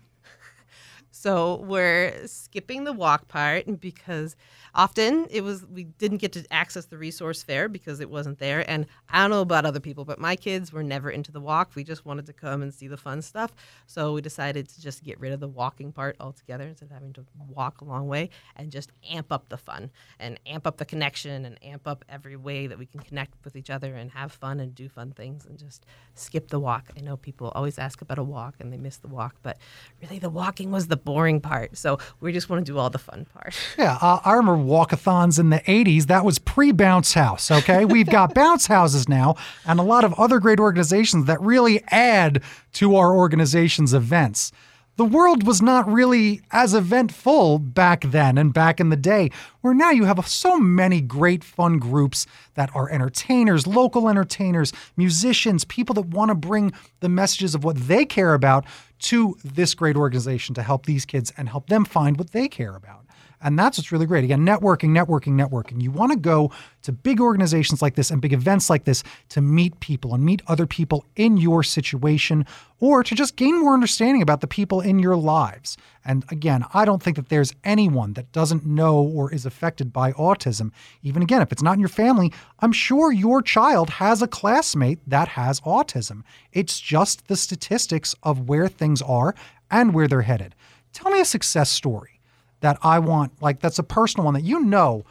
So 1.20 1.64
we're 1.66 2.28
skipping 2.28 2.84
the 2.84 2.94
walk 2.94 3.28
part 3.28 3.80
because 3.80 4.36
often 4.76 5.26
it 5.32 5.42
was 5.42 5.66
we 5.66 5.86
didn't 5.86 6.20
get 6.20 6.32
to 6.34 6.46
access 6.52 6.86
the 6.86 6.98
resource 7.00 7.42
fair 7.42 7.68
because 7.68 8.00
it 8.00 8.10
wasn't 8.10 8.38
there. 8.38 8.64
And 8.70 8.86
I 9.10 9.22
don't 9.22 9.32
know 9.32 9.42
about 9.42 9.66
other 9.66 9.80
people, 9.80 10.06
but 10.06 10.20
my 10.20 10.36
kids 10.36 10.72
were 10.72 10.84
never 10.84 11.10
into 11.10 11.32
the 11.32 11.42
walk. 11.42 11.72
We 11.74 11.84
just 11.84 12.06
wanted 12.06 12.28
to 12.28 12.34
come 12.34 12.62
and 12.62 12.72
see 12.72 12.88
the 12.88 12.98
fun 12.98 13.24
stuff. 13.24 13.52
So 13.88 14.14
we 14.14 14.22
decided 14.22 14.70
to 14.70 14.80
just 14.80 15.04
get 15.04 15.20
rid 15.20 15.34
of 15.34 15.40
the 15.40 15.48
walking 15.48 15.92
part 15.92 16.18
altogether 16.20 16.68
instead 16.68 16.86
of 16.86 16.92
having 16.92 17.14
to 17.14 17.26
walk 17.50 17.82
a 17.82 17.86
long 17.86 18.08
way 18.08 18.30
and 18.56 18.72
just 18.72 18.92
amp 19.10 19.32
up 19.32 19.50
the 19.50 19.58
fun 19.58 19.90
and 20.20 20.40
amp 20.46 20.68
up 20.68 20.78
the 20.78 20.86
connection 20.86 21.46
and 21.46 21.58
amp 21.64 21.88
up 21.88 22.06
every 22.10 22.36
way 22.36 22.68
that 22.68 22.78
we 22.78 22.86
can 22.86 23.00
connect 23.00 23.44
with 23.44 23.56
each 23.56 23.72
other 23.72 23.96
and 23.96 24.12
have 24.12 24.32
fun 24.32 24.60
and 24.60 24.76
do 24.76 24.88
fun 24.88 25.14
things 25.14 25.48
and 25.48 25.58
just 25.58 25.84
skip 26.14 26.50
the 26.50 26.60
walk. 26.60 26.92
I 26.96 27.02
know 27.02 27.18
people 27.18 27.52
always 27.56 27.80
ask 27.80 28.04
about 28.04 28.20
a 28.20 28.24
walk 28.24 28.54
and 28.60 28.72
they 28.72 28.78
miss 28.78 28.98
the 28.98 29.08
walk, 29.08 29.38
but 29.42 29.58
really 30.00 30.20
the 30.20 30.30
walking 30.30 30.70
was 30.70 30.88
the 30.88 31.07
boring 31.08 31.40
part. 31.40 31.78
So 31.78 32.00
we 32.20 32.34
just 32.34 32.50
want 32.50 32.66
to 32.66 32.70
do 32.70 32.78
all 32.78 32.90
the 32.90 33.00
fun 33.00 33.26
part. 33.34 33.56
Yeah, 33.78 33.98
uh, 34.02 34.20
I 34.26 34.34
remember 34.34 34.62
walkathons 34.62 35.40
in 35.40 35.52
the 35.52 35.60
80s. 35.60 36.08
That 36.08 36.26
was 36.26 36.40
pre 36.40 36.72
Bounce 36.72 37.14
House, 37.14 37.50
okay? 37.50 37.86
We've 37.86 38.10
got 38.10 38.34
bounce 38.42 38.68
houses 38.68 39.08
now 39.08 39.36
and 39.66 39.80
a 39.80 39.84
lot 39.84 40.04
of 40.04 40.14
other 40.16 40.40
great 40.40 40.60
organizations 40.60 41.26
that 41.26 41.40
really 41.40 41.82
add 41.88 42.42
to 42.74 42.96
our 42.98 43.16
organization's 43.16 43.94
events. 43.94 44.52
The 44.98 45.06
world 45.06 45.46
was 45.46 45.62
not 45.62 45.88
really 45.88 46.42
as 46.50 46.74
eventful 46.74 47.60
back 47.60 48.02
then 48.02 48.36
and 48.36 48.52
back 48.52 48.80
in 48.80 48.90
the 48.90 48.96
day, 48.96 49.30
where 49.62 49.76
now 49.76 49.92
you 49.92 50.06
have 50.06 50.28
so 50.28 50.58
many 50.58 51.02
great 51.02 51.44
fun 51.44 51.78
groups 51.78 52.26
that 52.56 52.76
are 52.76 52.90
entertainers, 52.90 53.68
local 53.68 54.10
entertainers, 54.10 54.74
musicians, 54.96 55.66
people 55.66 55.94
that 55.94 56.08
want 56.08 56.30
to 56.30 56.36
bring 56.36 56.74
the 57.02 57.10
messages 57.10 57.54
of 57.54 57.64
what 57.64 57.76
they 57.88 58.06
care 58.06 58.34
about 58.34 58.66
to 59.02 59.38
this 59.44 59.76
great 59.76 59.96
organization 59.96 60.56
to 60.56 60.64
help 60.64 60.88
these 60.88 61.06
kids 61.06 61.32
and 61.38 61.48
help 61.48 61.68
them 61.68 61.86
find 61.86 62.18
what 62.18 62.32
they 62.32 62.48
care 62.48 62.76
about. 62.76 63.07
And 63.42 63.58
that's 63.58 63.78
what's 63.78 63.92
really 63.92 64.08
great. 64.08 64.24
Again, 64.24 64.46
networking, 64.46 64.90
networking, 64.90 65.34
networking. 65.34 65.82
You 65.82 65.92
want 65.92 66.12
to 66.12 66.18
go 66.18 66.52
to 66.82 66.92
big 66.92 67.22
organizations 67.22 67.82
like 67.82 67.96
this 67.96 68.10
and 68.10 68.22
big 68.22 68.34
events 68.34 68.70
like 68.70 68.86
this 68.86 69.04
to 69.30 69.42
meet 69.42 69.80
people 69.80 70.16
and 70.16 70.24
meet 70.24 70.42
other 70.48 70.66
people 70.66 71.06
in 71.16 71.38
your 71.38 71.62
situation 71.62 72.46
or 72.80 73.04
to 73.04 73.14
just 73.14 73.36
gain 73.36 73.60
more 73.60 73.74
understanding 73.74 74.24
about 74.24 74.42
the 74.42 74.48
people 74.48 74.82
in 74.82 74.98
your 74.98 75.16
lives. 75.16 75.78
And 76.04 76.26
again, 76.30 76.66
I 76.74 76.84
don't 76.86 77.02
think 77.02 77.16
that 77.18 77.30
there's 77.30 77.54
anyone 77.64 78.14
that 78.14 78.32
doesn't 78.32 78.66
know 78.66 79.02
or 79.02 79.32
is 79.32 79.46
affected 79.46 79.94
by 79.94 80.14
autism. 80.14 80.72
Even 81.04 81.22
again, 81.22 81.42
if 81.42 81.52
it's 81.52 81.62
not 81.62 81.74
in 81.74 81.80
your 81.80 81.90
family, 81.90 82.34
I'm 82.60 82.72
sure 82.72 83.12
your 83.12 83.44
child 83.44 83.92
has 83.92 84.22
a 84.22 84.28
classmate 84.28 85.00
that 85.08 85.28
has 85.30 85.62
autism. 85.62 86.24
It's 86.54 86.80
just 86.80 87.28
the 87.28 87.36
statistics 87.36 88.16
of 88.24 88.50
where 88.50 88.68
things 88.68 89.02
are 89.04 89.36
and 89.70 89.94
where 89.94 90.08
they're 90.08 90.22
headed. 90.22 90.56
Tell 90.94 91.12
me 91.12 91.20
a 91.20 91.26
success 91.26 91.70
story 91.70 92.17
that 92.62 92.78
I 92.82 93.00
want, 93.00 93.42
like 93.42 93.60
that's 93.60 93.80
a 93.80 93.84
personal 93.84 94.26
one 94.26 94.34
that 94.34 94.44
you 94.44 94.60
know 94.62 95.04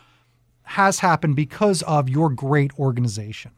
has 0.62 0.98
happened 0.98 1.36
because 1.36 1.82
of 1.82 2.08
your 2.08 2.30
great 2.30 2.76
organization. 2.78 3.52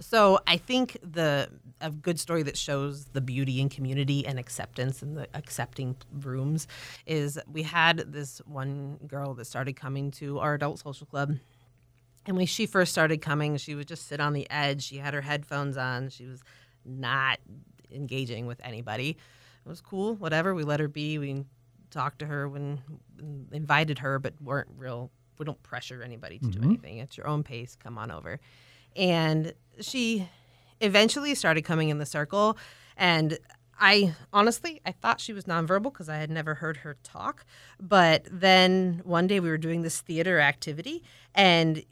So 0.00 0.40
I 0.46 0.56
think 0.56 0.96
the 1.02 1.48
a 1.80 1.90
good 1.90 2.18
story 2.18 2.42
that 2.44 2.56
shows 2.56 3.06
the 3.06 3.20
beauty 3.20 3.60
in 3.60 3.68
community 3.68 4.26
and 4.26 4.38
acceptance 4.38 5.02
and 5.02 5.16
the 5.16 5.26
accepting 5.34 5.96
rooms 6.20 6.68
is 7.06 7.38
we 7.52 7.62
had 7.64 7.98
this 8.12 8.40
one 8.46 8.98
girl 9.06 9.34
that 9.34 9.46
started 9.46 9.74
coming 9.74 10.10
to 10.12 10.38
our 10.38 10.54
adult 10.54 10.78
social 10.78 11.06
club. 11.06 11.36
And 12.24 12.36
when 12.36 12.46
she 12.46 12.66
first 12.66 12.92
started 12.92 13.20
coming, 13.20 13.56
she 13.56 13.74
would 13.74 13.88
just 13.88 14.06
sit 14.06 14.20
on 14.20 14.32
the 14.32 14.48
edge. 14.48 14.84
She 14.84 14.98
had 14.98 15.12
her 15.12 15.20
headphones 15.20 15.76
on. 15.76 16.08
She 16.08 16.24
was 16.24 16.40
not 16.84 17.40
engaging 17.92 18.46
with 18.46 18.60
anybody. 18.62 19.10
It 19.64 19.68
was 19.68 19.80
cool, 19.80 20.14
whatever. 20.14 20.54
We 20.54 20.62
let 20.62 20.78
her 20.78 20.88
be. 20.88 21.18
We 21.18 21.44
talked 21.92 22.18
to 22.20 22.26
her 22.26 22.48
when 22.48 22.80
mm, 23.20 23.52
invited 23.52 23.98
her, 24.00 24.18
but 24.18 24.34
weren't 24.40 24.68
real. 24.76 25.10
We 25.38 25.44
don't 25.44 25.62
pressure 25.62 26.02
anybody 26.02 26.38
to 26.38 26.46
do 26.46 26.58
mm-hmm. 26.58 26.70
anything. 26.70 26.98
It's 26.98 27.16
your 27.16 27.26
own 27.26 27.42
pace. 27.42 27.76
Come 27.76 27.98
on 27.98 28.10
over. 28.10 28.38
And 28.96 29.54
she 29.80 30.28
eventually 30.80 31.34
started 31.34 31.62
coming 31.62 31.88
in 31.88 31.98
the 31.98 32.06
circle, 32.06 32.56
and 32.96 33.38
I 33.78 34.14
honestly 34.32 34.80
I 34.84 34.92
thought 34.92 35.20
she 35.20 35.32
was 35.32 35.44
nonverbal 35.44 35.84
because 35.84 36.08
I 36.08 36.16
had 36.16 36.30
never 36.30 36.54
heard 36.54 36.78
her 36.78 36.96
talk. 37.02 37.44
But 37.80 38.26
then 38.30 39.00
one 39.04 39.26
day 39.26 39.40
we 39.40 39.48
were 39.48 39.58
doing 39.58 39.82
this 39.82 40.00
theater 40.00 40.40
activity, 40.40 41.02
and 41.34 41.84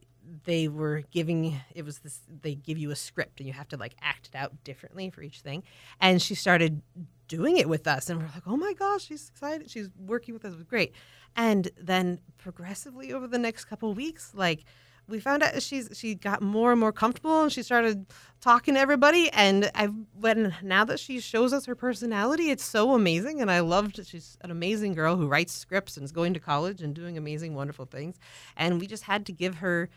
they 0.45 0.69
were 0.69 1.03
giving 1.11 1.61
it 1.75 1.85
was 1.85 1.99
this 1.99 2.21
they 2.43 2.55
give 2.55 2.79
you 2.79 2.91
a 2.91 2.97
script 2.97 3.41
and 3.41 3.47
you 3.47 3.53
have 3.53 3.69
to 3.69 3.77
like 3.77 3.95
act 4.01 4.29
it 4.33 4.37
out 4.37 4.53
differently 4.65 5.11
for 5.11 5.23
each 5.23 5.41
thing. 5.41 5.63
And 6.01 6.21
she 6.21 6.35
started 6.35 6.83
doing 7.29 7.57
it 7.57 7.69
with 7.69 7.87
us 7.87 8.11
and 8.11 8.21
we're 8.21 8.27
like 8.27 8.47
oh 8.47 8.57
my 8.57 8.73
gosh 8.75 9.07
she's 9.07 9.29
excited. 9.29 9.71
She's 9.71 9.89
working 9.99 10.35
with 10.35 10.45
us. 10.45 10.53
It 10.53 10.57
was 10.57 10.65
great. 10.65 10.93
And 11.37 11.71
then 11.81 12.21
progressively 12.39 13.13
over 13.13 13.27
the 13.27 13.39
next 13.39 13.65
couple 13.67 13.93
weeks 13.95 14.33
like 14.35 14.65
we 15.09 15.19
found 15.19 15.43
out 15.43 15.61
she's 15.61 15.91
she 15.95 16.15
got 16.15 16.41
more 16.41 16.71
and 16.71 16.79
more 16.79 16.93
comfortable 16.93 17.43
and 17.43 17.53
she 17.53 17.63
started 17.63 18.07
talking 18.41 18.75
to 18.75 18.81
everybody. 18.81 19.31
And 19.31 19.71
i 19.75 19.87
when 19.87 20.55
now 20.63 20.85
that 20.85 21.01
she 21.01 21.21
shows 21.21 21.53
us 21.53 21.67
her 21.67 21.75
personality 21.75 22.51
it's 22.51 22.65
so 22.65 22.95
amazing. 22.95 23.41
And 23.41 23.51
i 23.51 23.61
loved 23.61 24.07
she's 24.07 24.39
an 24.43 24.51
amazing 24.51 24.95
girl 24.95 25.17
who 25.17 25.27
writes 25.27 25.53
scripts 25.53 25.97
and 25.97 26.05
is 26.05 26.13
going 26.13 26.35
to 26.35 26.41
college 26.41 26.83
and 26.83 26.95
doing 26.95 27.19
amazing 27.19 27.55
wonderful 27.55 27.87
things. 27.87 28.19
And 28.57 28.81
we 28.81 28.87
just 28.87 29.05
had 29.05 29.27
to 29.27 29.33
give 29.33 29.57
her 29.57 29.91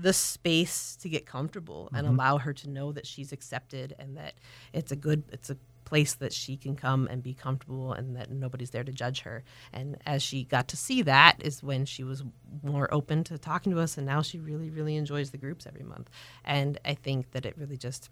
the 0.00 0.12
space 0.12 0.96
to 0.96 1.08
get 1.08 1.26
comfortable 1.26 1.88
and 1.92 2.06
mm-hmm. 2.06 2.14
allow 2.14 2.38
her 2.38 2.52
to 2.52 2.68
know 2.68 2.92
that 2.92 3.06
she's 3.06 3.32
accepted 3.32 3.94
and 3.98 4.16
that 4.16 4.34
it's 4.72 4.92
a 4.92 4.96
good 4.96 5.24
it's 5.32 5.50
a 5.50 5.56
place 5.84 6.14
that 6.16 6.34
she 6.34 6.54
can 6.54 6.76
come 6.76 7.08
and 7.10 7.22
be 7.22 7.32
comfortable 7.32 7.94
and 7.94 8.14
that 8.14 8.30
nobody's 8.30 8.70
there 8.70 8.84
to 8.84 8.92
judge 8.92 9.22
her. 9.22 9.42
And 9.72 9.96
as 10.04 10.22
she 10.22 10.44
got 10.44 10.68
to 10.68 10.76
see 10.76 11.00
that 11.02 11.36
is 11.40 11.62
when 11.62 11.86
she 11.86 12.04
was 12.04 12.22
more 12.62 12.92
open 12.92 13.24
to 13.24 13.38
talking 13.38 13.72
to 13.72 13.80
us 13.80 13.96
and 13.96 14.06
now 14.06 14.20
she 14.20 14.38
really 14.38 14.68
really 14.68 14.96
enjoys 14.96 15.30
the 15.30 15.38
groups 15.38 15.66
every 15.66 15.84
month. 15.84 16.10
And 16.44 16.78
i 16.84 16.94
think 16.94 17.30
that 17.32 17.46
it 17.46 17.56
really 17.56 17.76
just 17.76 18.10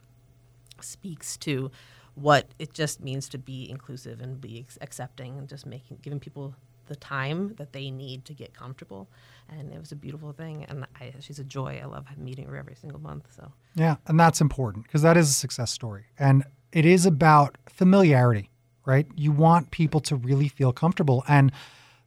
speaks 0.81 1.37
to 1.39 1.71
what 2.15 2.49
it 2.59 2.73
just 2.73 3.01
means 3.01 3.29
to 3.29 3.39
be 3.39 3.69
inclusive 3.69 4.21
and 4.21 4.41
be 4.41 4.67
accepting 4.81 5.39
and 5.39 5.49
just 5.49 5.67
making 5.67 5.99
giving 6.01 6.19
people 6.19 6.55
the 6.87 6.97
time 6.97 7.55
that 7.57 7.73
they 7.73 7.91
need 7.91 8.25
to 8.25 8.35
get 8.35 8.55
comfortable 8.55 9.09
and 9.49 9.73
it 9.73 9.79
was 9.79 9.93
a 9.93 9.97
beautiful 9.97 10.33
thing 10.33 10.65
and 10.69 10.87
I, 11.01 11.15
she's 11.21 11.39
a 11.39 11.45
joy 11.45 11.81
i 11.83 11.87
love 11.87 12.07
meeting 12.17 12.47
her 12.47 12.57
every 12.57 12.75
single 12.75 13.01
month 13.01 13.27
so 13.35 13.53
Yeah, 13.75 13.97
and 14.07 14.19
that's 14.19 14.41
important 14.41 14.85
because 14.85 15.03
that 15.03 15.17
is 15.17 15.29
a 15.29 15.33
success 15.33 15.71
story. 15.71 16.07
And 16.19 16.45
it 16.73 16.85
is 16.85 17.07
about 17.07 17.57
familiarity, 17.69 18.51
right? 18.85 19.07
You 19.17 19.33
want 19.33 19.71
people 19.71 20.01
to 20.01 20.17
really 20.17 20.49
feel 20.49 20.73
comfortable. 20.73 21.25
And 21.29 21.53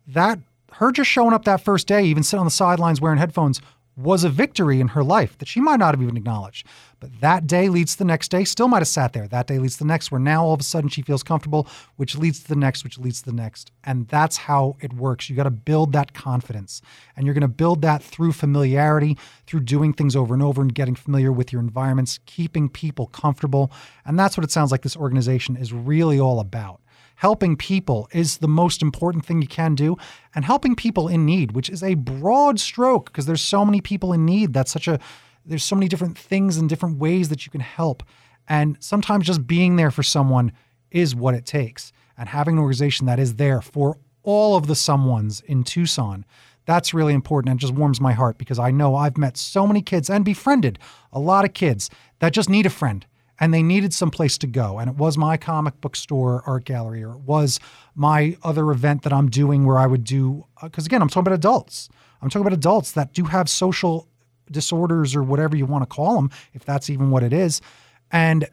that, 0.07 0.39
her 0.73 0.91
just 0.91 1.09
showing 1.09 1.33
up 1.33 1.45
that 1.45 1.61
first 1.61 1.87
day, 1.87 2.03
even 2.03 2.23
sitting 2.23 2.39
on 2.39 2.45
the 2.45 2.51
sidelines 2.51 2.99
wearing 3.01 3.19
headphones, 3.19 3.61
was 3.99 4.23
a 4.23 4.29
victory 4.29 4.79
in 4.79 4.89
her 4.89 5.03
life 5.03 5.37
that 5.37 5.47
she 5.47 5.59
might 5.59 5.79
not 5.79 5.93
have 5.93 6.01
even 6.01 6.15
acknowledged. 6.15 6.65
But 6.99 7.21
that 7.21 7.47
day 7.47 7.69
leads 7.69 7.93
to 7.93 7.99
the 7.99 8.05
next 8.05 8.29
day, 8.29 8.43
still 8.43 8.67
might 8.67 8.79
have 8.79 8.87
sat 8.87 9.13
there. 9.13 9.27
That 9.27 9.47
day 9.47 9.59
leads 9.59 9.75
to 9.75 9.79
the 9.79 9.87
next, 9.87 10.11
where 10.11 10.19
now 10.19 10.43
all 10.43 10.53
of 10.53 10.59
a 10.59 10.63
sudden 10.63 10.89
she 10.89 11.01
feels 11.01 11.23
comfortable, 11.23 11.67
which 11.97 12.17
leads 12.17 12.41
to 12.41 12.47
the 12.47 12.55
next, 12.55 12.83
which 12.83 12.97
leads 12.97 13.19
to 13.21 13.25
the 13.25 13.35
next. 13.35 13.71
And 13.83 14.07
that's 14.07 14.37
how 14.37 14.75
it 14.81 14.93
works. 14.93 15.29
You 15.29 15.35
got 15.35 15.43
to 15.43 15.51
build 15.51 15.93
that 15.93 16.13
confidence. 16.13 16.81
And 17.15 17.25
you're 17.25 17.33
going 17.33 17.41
to 17.41 17.47
build 17.47 17.81
that 17.81 18.01
through 18.03 18.33
familiarity, 18.33 19.17
through 19.47 19.61
doing 19.61 19.93
things 19.93 20.15
over 20.15 20.33
and 20.33 20.43
over 20.43 20.61
and 20.61 20.73
getting 20.73 20.95
familiar 20.95 21.31
with 21.31 21.51
your 21.53 21.61
environments, 21.61 22.19
keeping 22.25 22.69
people 22.69 23.07
comfortable. 23.07 23.71
And 24.05 24.17
that's 24.17 24.37
what 24.37 24.43
it 24.43 24.51
sounds 24.51 24.71
like 24.71 24.81
this 24.81 24.97
organization 24.97 25.55
is 25.55 25.73
really 25.73 26.19
all 26.19 26.39
about 26.39 26.81
helping 27.19 27.57
people 27.57 28.07
is 28.13 28.37
the 28.37 28.47
most 28.47 28.81
important 28.81 29.25
thing 29.25 29.41
you 29.41 29.47
can 29.47 29.75
do 29.75 29.97
and 30.33 30.45
helping 30.45 30.73
people 30.73 31.09
in 31.09 31.25
need 31.25 31.51
which 31.51 31.69
is 31.69 31.83
a 31.83 31.93
broad 31.95 32.57
stroke 32.57 33.07
because 33.07 33.25
there's 33.25 33.41
so 33.41 33.65
many 33.65 33.81
people 33.81 34.13
in 34.13 34.25
need. 34.25 34.53
That's 34.53 34.71
such 34.71 34.87
a 34.87 34.99
there's 35.45 35.63
so 35.63 35.75
many 35.75 35.89
different 35.89 36.17
things 36.17 36.55
and 36.55 36.69
different 36.69 36.97
ways 36.97 37.27
that 37.27 37.45
you 37.45 37.51
can 37.51 37.61
help. 37.61 38.03
And 38.47 38.77
sometimes 38.79 39.25
just 39.25 39.45
being 39.45 39.75
there 39.75 39.91
for 39.91 40.03
someone 40.03 40.53
is 40.91 41.13
what 41.13 41.33
it 41.33 41.45
takes. 41.45 41.91
And 42.17 42.29
having 42.29 42.55
an 42.55 42.59
organization 42.59 43.05
that 43.07 43.19
is 43.19 43.35
there 43.35 43.61
for 43.61 43.97
all 44.23 44.55
of 44.55 44.67
the 44.67 44.73
someones 44.73 45.43
in 45.43 45.63
Tucson 45.63 46.25
that's 46.69 46.93
really 46.93 47.15
important 47.15 47.49
and 47.49 47.59
just 47.59 47.73
warms 47.73 47.99
my 47.99 48.13
heart 48.13 48.37
because 48.37 48.59
I 48.59 48.69
know 48.69 48.95
I've 48.95 49.17
met 49.17 49.37
so 49.37 49.65
many 49.65 49.81
kids 49.81 50.07
and 50.07 50.23
befriended 50.23 50.77
a 51.11 51.19
lot 51.19 51.43
of 51.43 51.53
kids 51.53 51.89
that 52.19 52.31
just 52.31 52.47
need 52.47 52.67
a 52.67 52.69
friend 52.69 53.07
and 53.39 53.53
they 53.53 53.63
needed 53.63 53.93
some 53.93 54.11
place 54.11 54.37
to 54.39 54.47
go. 54.47 54.79
And 54.79 54.89
it 54.89 54.95
was 54.95 55.17
my 55.17 55.37
comic 55.37 55.79
book 55.81 55.95
store 55.95 56.43
art 56.45 56.65
gallery, 56.65 57.03
or 57.03 57.13
it 57.13 57.21
was 57.21 57.59
my 57.95 58.37
other 58.43 58.69
event 58.71 59.03
that 59.03 59.13
I'm 59.13 59.29
doing 59.29 59.65
where 59.65 59.79
I 59.79 59.87
would 59.87 60.03
do, 60.03 60.45
because 60.61 60.85
again, 60.85 61.01
I'm 61.01 61.07
talking 61.07 61.27
about 61.27 61.35
adults. 61.35 61.89
I'm 62.21 62.29
talking 62.29 62.45
about 62.45 62.53
adults 62.53 62.91
that 62.93 63.13
do 63.13 63.23
have 63.25 63.49
social 63.49 64.07
disorders 64.51 65.15
or 65.15 65.23
whatever 65.23 65.55
you 65.55 65.65
want 65.65 65.83
to 65.83 65.87
call 65.87 66.15
them, 66.15 66.31
if 66.53 66.65
that's 66.65 66.89
even 66.89 67.11
what 67.11 67.23
it 67.23 67.33
is. 67.33 67.61
And 68.11 68.47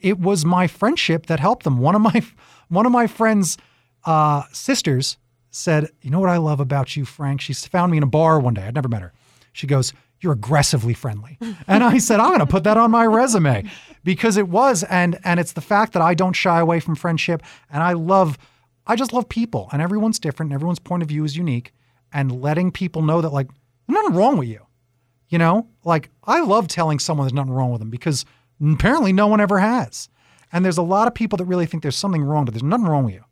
it 0.00 0.18
was 0.18 0.44
my 0.44 0.66
friendship 0.66 1.26
that 1.26 1.40
helped 1.40 1.64
them. 1.64 1.78
One 1.78 1.94
of 1.94 2.02
my 2.02 2.22
one 2.68 2.86
of 2.86 2.92
my 2.92 3.06
friends' 3.06 3.56
uh, 4.04 4.42
sisters 4.52 5.16
said, 5.50 5.88
"You 6.02 6.10
know 6.10 6.20
what 6.20 6.30
I 6.30 6.36
love 6.36 6.60
about 6.60 6.96
you, 6.96 7.04
Frank?" 7.04 7.40
She 7.40 7.54
found 7.54 7.90
me 7.92 7.98
in 7.98 8.02
a 8.02 8.08
bar 8.08 8.38
one 8.38 8.54
day. 8.54 8.62
I'd 8.62 8.74
never 8.74 8.88
met 8.88 9.02
her. 9.02 9.12
She 9.52 9.66
goes, 9.66 9.92
"You're 10.20 10.34
aggressively 10.34 10.94
friendly," 10.94 11.38
and 11.66 11.82
I 11.82 11.98
said, 11.98 12.20
"I'm 12.20 12.28
going 12.28 12.40
to 12.40 12.46
put 12.46 12.64
that 12.64 12.76
on 12.76 12.90
my 12.90 13.06
resume 13.06 13.64
because 14.08 14.38
it 14.38 14.48
was." 14.48 14.82
And 14.84 15.18
and 15.22 15.38
it's 15.38 15.52
the 15.52 15.60
fact 15.60 15.92
that 15.92 16.00
I 16.00 16.14
don't 16.14 16.32
shy 16.32 16.58
away 16.60 16.80
from 16.80 16.96
friendship, 16.96 17.42
and 17.70 17.82
I 17.82 17.92
love, 17.92 18.38
I 18.86 18.96
just 18.96 19.12
love 19.12 19.28
people, 19.28 19.68
and 19.70 19.82
everyone's 19.82 20.18
different, 20.18 20.50
and 20.50 20.54
everyone's 20.54 20.78
point 20.78 21.02
of 21.02 21.10
view 21.10 21.24
is 21.24 21.36
unique, 21.36 21.74
and 22.10 22.40
letting 22.40 22.72
people 22.72 23.02
know 23.02 23.20
that 23.20 23.34
like 23.34 23.48
there's 23.86 23.96
nothing 24.00 24.16
wrong 24.16 24.38
with 24.38 24.48
you. 24.48 24.62
You 25.28 25.38
know, 25.38 25.66
like 25.84 26.08
I 26.24 26.40
love 26.40 26.68
telling 26.68 26.98
someone 26.98 27.26
there's 27.26 27.34
nothing 27.34 27.52
wrong 27.52 27.70
with 27.70 27.80
them 27.80 27.90
because 27.90 28.24
apparently 28.60 29.12
no 29.12 29.26
one 29.26 29.42
ever 29.42 29.58
has. 29.58 30.08
And 30.52 30.64
there's 30.64 30.78
a 30.78 30.82
lot 30.96 31.06
of 31.06 31.14
people 31.14 31.36
that 31.36 31.44
really 31.44 31.66
think 31.66 31.82
there's 31.82 32.02
something 32.04 32.22
wrong, 32.22 32.46
but 32.46 32.54
there's 32.54 32.62
nothing 32.62 32.86
wrong 32.86 33.04
with 33.04 33.14
you, 33.14 33.24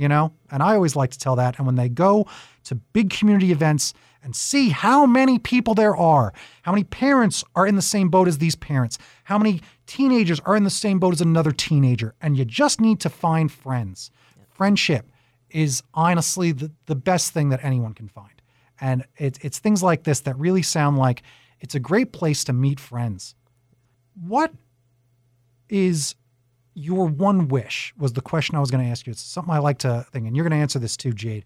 you 0.00 0.08
know? 0.08 0.32
And 0.50 0.62
I 0.62 0.74
always 0.74 0.96
like 0.96 1.10
to 1.10 1.18
tell 1.18 1.36
that. 1.36 1.58
And 1.58 1.66
when 1.66 1.74
they 1.74 1.90
go 1.90 2.26
to 2.64 2.74
big 2.74 3.10
community 3.10 3.52
events 3.52 3.92
and 4.24 4.34
see 4.34 4.70
how 4.70 5.04
many 5.04 5.38
people 5.38 5.74
there 5.74 5.94
are, 5.94 6.32
how 6.62 6.72
many 6.72 6.84
parents 6.84 7.44
are 7.54 7.66
in 7.66 7.76
the 7.76 7.82
same 7.82 8.08
boat 8.08 8.26
as 8.26 8.38
these 8.38 8.56
parents, 8.56 8.96
how 9.24 9.36
many 9.36 9.60
teenagers 9.86 10.40
are 10.40 10.56
in 10.56 10.64
the 10.64 10.70
same 10.70 10.98
boat 10.98 11.12
as 11.12 11.20
another 11.20 11.52
teenager, 11.52 12.14
and 12.22 12.38
you 12.38 12.46
just 12.46 12.80
need 12.80 12.98
to 13.00 13.10
find 13.10 13.52
friends. 13.52 14.10
Friendship 14.48 15.06
is 15.50 15.82
honestly 15.92 16.52
the, 16.52 16.72
the 16.86 16.96
best 16.96 17.34
thing 17.34 17.50
that 17.50 17.62
anyone 17.62 17.92
can 17.92 18.08
find. 18.08 18.40
And 18.80 19.04
it, 19.18 19.38
it's 19.42 19.58
things 19.58 19.82
like 19.82 20.04
this 20.04 20.20
that 20.20 20.38
really 20.38 20.62
sound 20.62 20.96
like 20.96 21.22
it's 21.60 21.74
a 21.74 21.80
great 21.80 22.12
place 22.12 22.42
to 22.44 22.54
meet 22.54 22.80
friends. 22.80 23.34
What 24.14 24.50
is 25.68 26.14
your 26.80 27.06
one 27.06 27.48
wish? 27.48 27.92
Was 27.98 28.14
the 28.14 28.20
question 28.20 28.56
I 28.56 28.60
was 28.60 28.70
going 28.70 28.82
to 28.82 28.90
ask 28.90 29.06
you. 29.06 29.10
It's 29.10 29.20
something 29.20 29.52
I 29.52 29.58
like 29.58 29.78
to 29.78 30.06
think, 30.12 30.26
and 30.26 30.34
you're 30.34 30.44
going 30.44 30.58
to 30.58 30.62
answer 30.62 30.78
this 30.78 30.96
too, 30.96 31.12
Jade. 31.12 31.44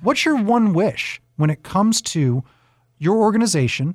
What's 0.00 0.24
your 0.24 0.36
one 0.36 0.72
wish 0.72 1.20
when 1.36 1.50
it 1.50 1.62
comes 1.62 2.02
to 2.02 2.42
your 2.98 3.16
organization, 3.18 3.94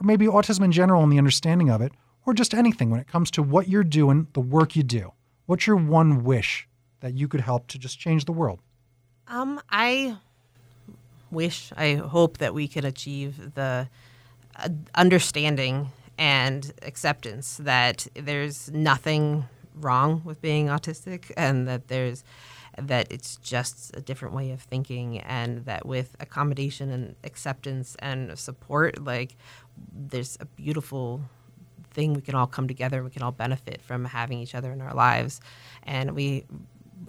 or 0.00 0.06
maybe 0.06 0.26
autism 0.26 0.64
in 0.64 0.72
general 0.72 1.02
and 1.02 1.12
the 1.12 1.18
understanding 1.18 1.70
of 1.70 1.80
it, 1.80 1.92
or 2.24 2.34
just 2.34 2.54
anything 2.54 2.90
when 2.90 3.00
it 3.00 3.08
comes 3.08 3.30
to 3.32 3.42
what 3.42 3.68
you're 3.68 3.84
doing, 3.84 4.28
the 4.32 4.40
work 4.40 4.76
you 4.76 4.82
do? 4.82 5.12
What's 5.46 5.66
your 5.66 5.76
one 5.76 6.24
wish 6.24 6.68
that 7.00 7.14
you 7.14 7.28
could 7.28 7.40
help 7.40 7.66
to 7.68 7.78
just 7.78 7.98
change 7.98 8.24
the 8.24 8.32
world? 8.32 8.60
Um, 9.26 9.60
I 9.70 10.16
wish, 11.30 11.72
I 11.76 11.94
hope 11.94 12.38
that 12.38 12.54
we 12.54 12.68
could 12.68 12.84
achieve 12.84 13.54
the 13.54 13.88
uh, 14.56 14.68
understanding 14.94 15.88
and 16.16 16.72
acceptance 16.82 17.58
that 17.58 18.06
there's 18.14 18.70
nothing 18.70 19.44
wrong 19.80 20.22
with 20.24 20.40
being 20.40 20.66
autistic 20.66 21.30
and 21.36 21.66
that 21.68 21.88
there's 21.88 22.24
that 22.80 23.10
it's 23.10 23.36
just 23.36 23.96
a 23.96 24.00
different 24.00 24.34
way 24.34 24.52
of 24.52 24.60
thinking 24.60 25.18
and 25.20 25.64
that 25.64 25.84
with 25.84 26.14
accommodation 26.20 26.90
and 26.90 27.16
acceptance 27.24 27.96
and 27.98 28.38
support 28.38 29.02
like 29.02 29.36
there's 29.92 30.38
a 30.40 30.44
beautiful 30.44 31.20
thing 31.90 32.14
we 32.14 32.20
can 32.20 32.36
all 32.36 32.46
come 32.46 32.68
together 32.68 33.02
we 33.02 33.10
can 33.10 33.22
all 33.22 33.32
benefit 33.32 33.80
from 33.82 34.04
having 34.04 34.38
each 34.38 34.54
other 34.54 34.70
in 34.72 34.80
our 34.80 34.94
lives. 34.94 35.40
And 35.82 36.14
we 36.14 36.44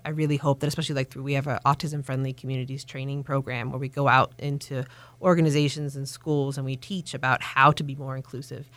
I 0.06 0.10
really 0.10 0.38
hope 0.38 0.60
that, 0.60 0.67
especially 0.67 0.95
like 0.95 1.10
through, 1.10 1.23
we 1.23 1.34
have 1.34 1.47
an 1.47 1.60
autism 1.65 2.04
friendly 2.06 2.34
communities 2.34 2.84
training 2.86 3.23
program 3.23 3.69
where 3.71 3.80
we 3.80 3.89
go 3.89 4.08
out 4.08 4.34
into 4.38 4.86
organizations 5.21 5.95
and 5.95 6.08
schools 6.08 6.58
and 6.58 6.65
we 6.65 6.75
teach 6.75 7.13
about 7.13 7.41
how 7.41 7.71
to 7.71 7.84
be 7.84 7.95
more 7.95 8.15
inclusive 8.15 8.69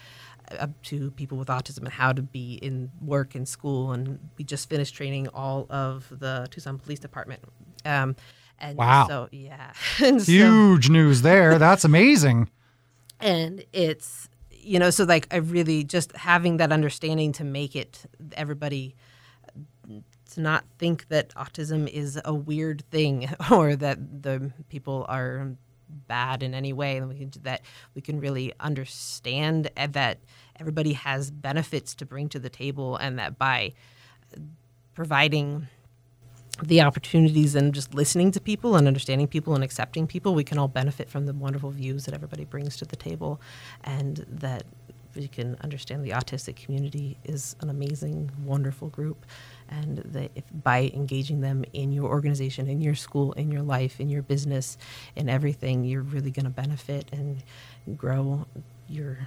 uh, 0.59 0.67
to 0.85 1.11
people 1.13 1.39
with 1.39 1.49
autism 1.49 1.79
and 1.81 1.89
how 1.91 2.13
to 2.13 2.23
be 2.23 2.55
in 2.55 2.91
work 3.01 3.35
and 3.35 3.49
school. 3.49 3.93
And 3.93 4.19
we 4.39 4.45
just 4.45 4.69
finished 4.69 4.95
training 4.95 5.29
all 5.29 5.67
of 5.71 6.07
the 6.11 6.47
Tucson 6.51 6.79
Police 6.79 6.99
Department. 6.99 7.43
Um, 7.85 8.17
and 8.59 8.77
Wow. 8.79 9.07
So 9.09 9.29
yeah, 9.33 9.73
and 10.03 10.23
so- 10.23 10.31
Huge 10.33 10.89
news 10.91 11.23
there. 11.23 11.59
That's 11.59 11.85
amazing. 11.85 12.49
and 13.21 13.65
it's 13.73 14.29
you 14.65 14.79
know 14.79 14.91
so 14.91 15.03
like 15.05 15.27
i 15.33 15.37
really 15.37 15.83
just 15.83 16.15
having 16.17 16.57
that 16.59 16.71
understanding 16.71 17.33
to 17.33 17.43
make 17.45 17.75
it 17.75 18.05
everybody 18.37 18.95
to 20.33 20.41
not 20.41 20.65
think 20.79 21.09
that 21.09 21.35
autism 21.35 21.89
is 21.89 22.21
a 22.25 22.35
weird 22.35 22.85
thing 22.91 23.29
or 23.51 23.77
that 23.77 24.23
the 24.23 24.53
people 24.69 25.07
are 25.09 25.57
bad 26.09 26.43
in 26.43 26.55
any 26.55 26.73
way 26.73 26.97
and 26.97 27.07
we 27.07 27.19
can 27.19 27.31
that 27.43 27.61
we 27.95 28.01
can 28.01 28.19
really 28.19 28.51
understand 28.61 29.71
eh, 29.77 29.87
that 29.87 30.19
everybody 30.59 30.95
has 30.95 31.31
benefits 31.31 31.95
to 31.95 32.07
bring 32.07 32.31
to 32.31 32.39
the 32.39 32.49
table 32.49 32.97
and 32.97 33.19
that 33.19 33.39
by 33.39 33.73
providing 34.95 35.69
the 36.63 36.81
opportunities 36.81 37.55
and 37.55 37.75
just 37.75 37.95
listening 37.95 38.31
to 38.31 38.41
people 38.41 38.77
and 38.77 38.87
understanding 38.87 39.27
people 39.27 39.55
and 39.55 39.65
accepting 39.65 40.07
people, 40.07 40.35
we 40.35 40.45
can 40.45 40.59
all 40.59 40.69
benefit 40.69 41.09
from 41.09 41.27
the 41.27 41.33
wonderful 41.33 41.71
views 41.71 42.05
that 42.05 42.15
everybody 42.15 42.45
brings 42.45 42.77
to 42.77 42.85
the 42.85 42.97
table, 42.97 43.41
and 43.85 44.25
that 44.29 44.65
we 45.15 45.29
can 45.29 45.57
understand 45.63 46.05
the 46.05 46.11
autistic 46.11 46.57
community 46.57 47.19
is 47.25 47.57
an 47.61 47.71
amazing, 47.71 48.31
wonderful 48.45 48.89
group, 48.89 49.27
and 49.81 49.99
that 49.99 50.31
if 50.35 50.45
by 50.63 50.91
engaging 50.95 51.41
them 51.41 51.65
in 51.73 51.93
your 51.93 52.09
organization, 52.09 52.69
in 52.69 52.81
your 52.81 52.95
school, 52.95 53.33
in 53.33 53.51
your 53.51 53.63
life, 53.63 54.01
in 54.01 54.09
your 54.09 54.23
business, 54.23 54.77
in 55.17 55.29
everything, 55.29 55.85
you're 55.85 56.03
really 56.03 56.31
going 56.31 56.45
to 56.45 56.51
benefit 56.51 57.09
and 57.13 57.43
grow 57.97 58.47
your 58.89 59.27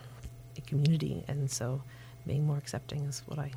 community. 0.68 1.24
And 1.28 1.50
so, 1.50 1.82
being 2.28 2.46
more 2.46 2.58
accepting 2.58 3.06
is 3.06 3.22
what 3.26 3.40
I 3.40 3.52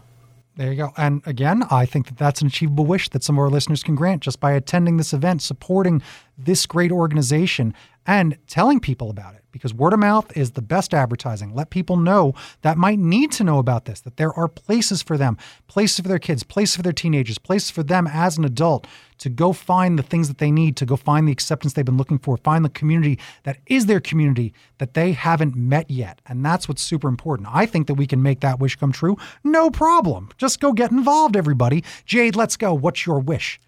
There 0.57 0.70
you 0.72 0.77
go. 0.77 0.92
And 0.96 1.22
again, 1.27 1.62
I 1.70 1.87
think 1.87 2.09
that 2.09 2.18
that's 2.18 2.40
an 2.40 2.48
achievable 2.48 2.87
wish 2.87 3.09
that 3.11 3.22
some 3.22 3.37
of 3.37 3.40
our 3.40 3.51
listeners 3.51 3.83
can 3.83 3.94
grant 3.94 4.22
just 4.22 4.40
by 4.40 4.53
attending 4.53 4.96
this 4.96 5.12
event, 5.12 5.42
supporting 5.42 6.03
this 6.37 6.66
great 6.66 6.92
organization, 6.92 7.74
and 8.07 8.37
telling 8.46 8.81
people 8.81 9.11
about 9.11 9.35
it. 9.35 9.42
Because 9.59 9.75
word 9.75 9.92
of 9.92 9.99
mouth 9.99 10.35
is 10.37 10.53
the 10.53 10.62
best 10.62 10.94
advertising. 10.94 11.55
Let 11.55 11.71
people 11.71 11.97
know 11.97 12.35
that 12.62 12.79
might 12.79 12.99
need 12.99 13.33
to 13.33 13.44
know 13.44 13.59
about 13.59 13.85
this, 13.85 14.01
that 14.01 14.16
there 14.16 14.33
are 14.33 14.49
places 14.49 15.03
for 15.03 15.16
them, 15.16 15.37
places 15.66 16.01
for 16.01 16.09
their 16.09 16.18
kids, 16.18 16.42
places 16.42 16.77
for 16.77 16.83
their 16.83 16.92
teenagers, 16.92 17.38
places 17.38 17.71
for 17.71 17.83
them 17.83 18.07
as 18.07 18.38
an 18.38 18.44
adult 18.44 18.87
to 19.18 19.29
go 19.29 19.53
find 19.53 19.99
the 19.99 20.03
things 20.03 20.29
that 20.29 20.38
they 20.38 20.51
need, 20.51 20.77
to 20.77 20.87
go 20.87 20.97
find 20.97 21.27
the 21.27 21.33
acceptance 21.33 21.73
they've 21.73 21.85
been 21.85 21.97
looking 21.97 22.18
for, 22.18 22.37
find 22.37 22.64
the 22.64 22.71
community 22.71 23.18
that 23.42 23.59
is 23.66 23.87
their 23.87 24.01
community 24.01 24.55
that 24.79 24.94
they 24.94 25.12
haven't 25.12 25.57
met 25.57 25.90
yet. 25.90 26.21
And 26.27 26.44
that's 26.44 26.68
what's 26.68 26.83
super 26.83 27.09
important. 27.09 27.49
I 27.53 27.66
think 27.66 27.88
that 27.88 27.94
we 27.94 28.07
can 28.07 28.23
make 28.23 28.40
that 28.40 28.61
wish 28.61 28.77
come 28.77 28.92
true. 28.92 29.16
No 29.42 29.71
problem. 29.71 30.31
Just 30.38 30.61
go 30.61 30.73
get 30.73 30.90
involved, 30.90 31.37
everybody. 31.37 31.85
Jade, 32.07 32.37
let's 32.37 32.57
go. 32.57 32.73
What's 32.73 33.07
your 33.07 33.18
wish? 33.18 33.61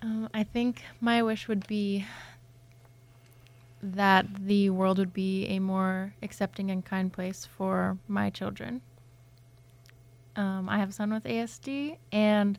Um, 0.00 0.28
I 0.32 0.44
think 0.44 0.82
my 1.00 1.22
wish 1.22 1.48
would 1.48 1.66
be 1.66 2.06
that 3.82 4.26
the 4.46 4.70
world 4.70 4.98
would 4.98 5.12
be 5.12 5.46
a 5.46 5.58
more 5.58 6.14
accepting 6.22 6.70
and 6.70 6.84
kind 6.84 7.12
place 7.12 7.46
for 7.56 7.98
my 8.08 8.30
children. 8.30 8.80
Um, 10.36 10.68
I 10.68 10.78
have 10.78 10.90
a 10.90 10.92
son 10.92 11.12
with 11.12 11.24
ASD, 11.24 11.96
and 12.12 12.58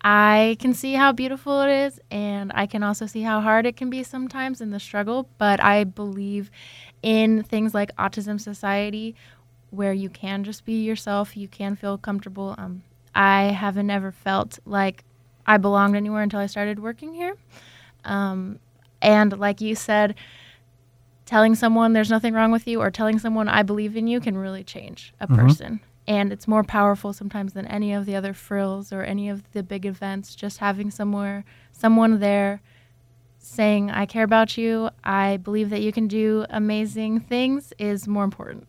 I 0.00 0.56
can 0.60 0.74
see 0.74 0.94
how 0.94 1.12
beautiful 1.12 1.62
it 1.62 1.70
is, 1.70 2.00
and 2.10 2.52
I 2.54 2.66
can 2.66 2.82
also 2.82 3.06
see 3.06 3.22
how 3.22 3.40
hard 3.40 3.66
it 3.66 3.76
can 3.76 3.90
be 3.90 4.02
sometimes 4.02 4.60
in 4.60 4.70
the 4.70 4.80
struggle. 4.80 5.28
But 5.38 5.62
I 5.62 5.84
believe 5.84 6.50
in 7.02 7.42
things 7.42 7.74
like 7.74 7.94
Autism 7.96 8.40
Society, 8.40 9.14
where 9.70 9.92
you 9.92 10.08
can 10.08 10.44
just 10.44 10.64
be 10.64 10.82
yourself, 10.82 11.36
you 11.36 11.48
can 11.48 11.76
feel 11.76 11.98
comfortable. 11.98 12.54
Um, 12.58 12.82
I 13.14 13.44
haven't 13.44 13.90
ever 13.90 14.12
felt 14.12 14.58
like 14.64 15.04
I 15.46 15.56
belonged 15.58 15.96
anywhere 15.96 16.22
until 16.22 16.40
I 16.40 16.46
started 16.46 16.78
working 16.78 17.14
here. 17.14 17.36
Um, 18.04 18.58
and 19.02 19.38
like 19.38 19.60
you 19.60 19.74
said, 19.74 20.14
telling 21.24 21.54
someone 21.54 21.92
there's 21.92 22.10
nothing 22.10 22.34
wrong 22.34 22.52
with 22.52 22.66
you 22.66 22.80
or 22.80 22.90
telling 22.90 23.18
someone 23.18 23.48
I 23.48 23.62
believe 23.62 23.96
in 23.96 24.06
you 24.06 24.20
can 24.20 24.38
really 24.38 24.62
change 24.64 25.12
a 25.20 25.26
Mhm. 25.26 25.36
person. 25.36 25.80
And 26.06 26.32
it's 26.32 26.46
more 26.46 26.62
powerful 26.62 27.12
sometimes 27.12 27.52
than 27.52 27.66
any 27.66 27.92
of 27.92 28.06
the 28.06 28.14
other 28.14 28.32
frills 28.32 28.92
or 28.92 29.02
any 29.02 29.28
of 29.28 29.50
the 29.52 29.64
big 29.64 29.84
events. 29.84 30.36
Just 30.36 30.58
having 30.58 30.90
somewhere, 30.90 31.44
someone 31.72 32.20
there 32.20 32.60
saying, 33.38 33.90
I 33.90 34.06
care 34.06 34.22
about 34.24 34.56
you, 34.56 34.90
I 35.02 35.36
believe 35.38 35.70
that 35.70 35.80
you 35.82 35.90
can 35.92 36.06
do 36.06 36.46
amazing 36.48 37.20
things 37.20 37.72
is 37.78 38.06
more 38.06 38.22
important. 38.24 38.68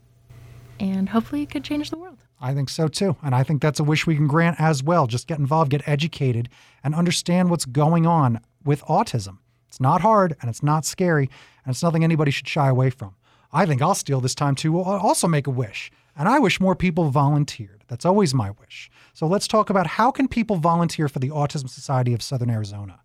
And 0.80 1.10
hopefully 1.10 1.44
it 1.44 1.50
could 1.52 1.64
change 1.64 1.90
the 1.92 1.98
world. 1.98 2.24
I 2.40 2.54
think 2.54 2.70
so 2.70 2.88
too. 2.88 3.18
And 3.24 3.34
I 3.34 3.44
think 3.44 3.62
that's 3.62 3.80
a 3.80 3.84
wish 3.84 4.06
we 4.06 4.16
can 4.16 4.28
grant 4.28 4.60
as 4.60 4.84
well. 4.84 5.08
Just 5.08 5.28
get 5.28 5.40
involved, 5.40 5.72
get 5.72 5.88
educated, 5.88 6.50
and 6.84 6.94
understand 6.94 7.50
what's 7.50 7.66
going 7.66 8.06
on 8.06 8.40
with 8.64 8.82
autism. 8.84 9.38
It's 9.68 9.80
not 9.80 10.02
hard 10.02 10.36
and 10.42 10.50
it's 10.50 10.64
not 10.64 10.86
scary, 10.86 11.30
and 11.66 11.74
it's 11.74 11.84
nothing 11.84 12.04
anybody 12.04 12.32
should 12.32 12.48
shy 12.48 12.68
away 12.68 12.90
from. 12.90 13.16
I 13.52 13.66
think 13.66 13.82
I'll 13.82 13.96
steal 13.96 14.22
this 14.22 14.36
time 14.36 14.56
to 14.56 14.82
also 14.82 15.28
make 15.28 15.48
a 15.48 15.52
wish. 15.52 15.92
And 16.18 16.28
I 16.28 16.40
wish 16.40 16.60
more 16.60 16.76
people 16.76 17.10
volunteered. 17.10 17.84
That's 17.88 18.06
always 18.06 18.34
my 18.34 18.52
wish. 18.52 18.90
So 19.14 19.28
let's 19.28 19.48
talk 19.48 19.70
about 19.70 19.88
how 19.88 20.12
can 20.12 20.28
people 20.28 20.56
volunteer 20.56 21.08
for 21.08 21.20
the 21.20 21.30
Autism 21.30 21.70
Society 21.70 22.14
of 22.14 22.22
Southern 22.22 22.50
Arizona? 22.50 23.00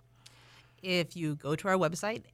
If 0.83 1.17
you 1.17 1.37
go 1.37 1.55
to 1.57 1.69
our 1.69 1.77
website, 1.77 2.25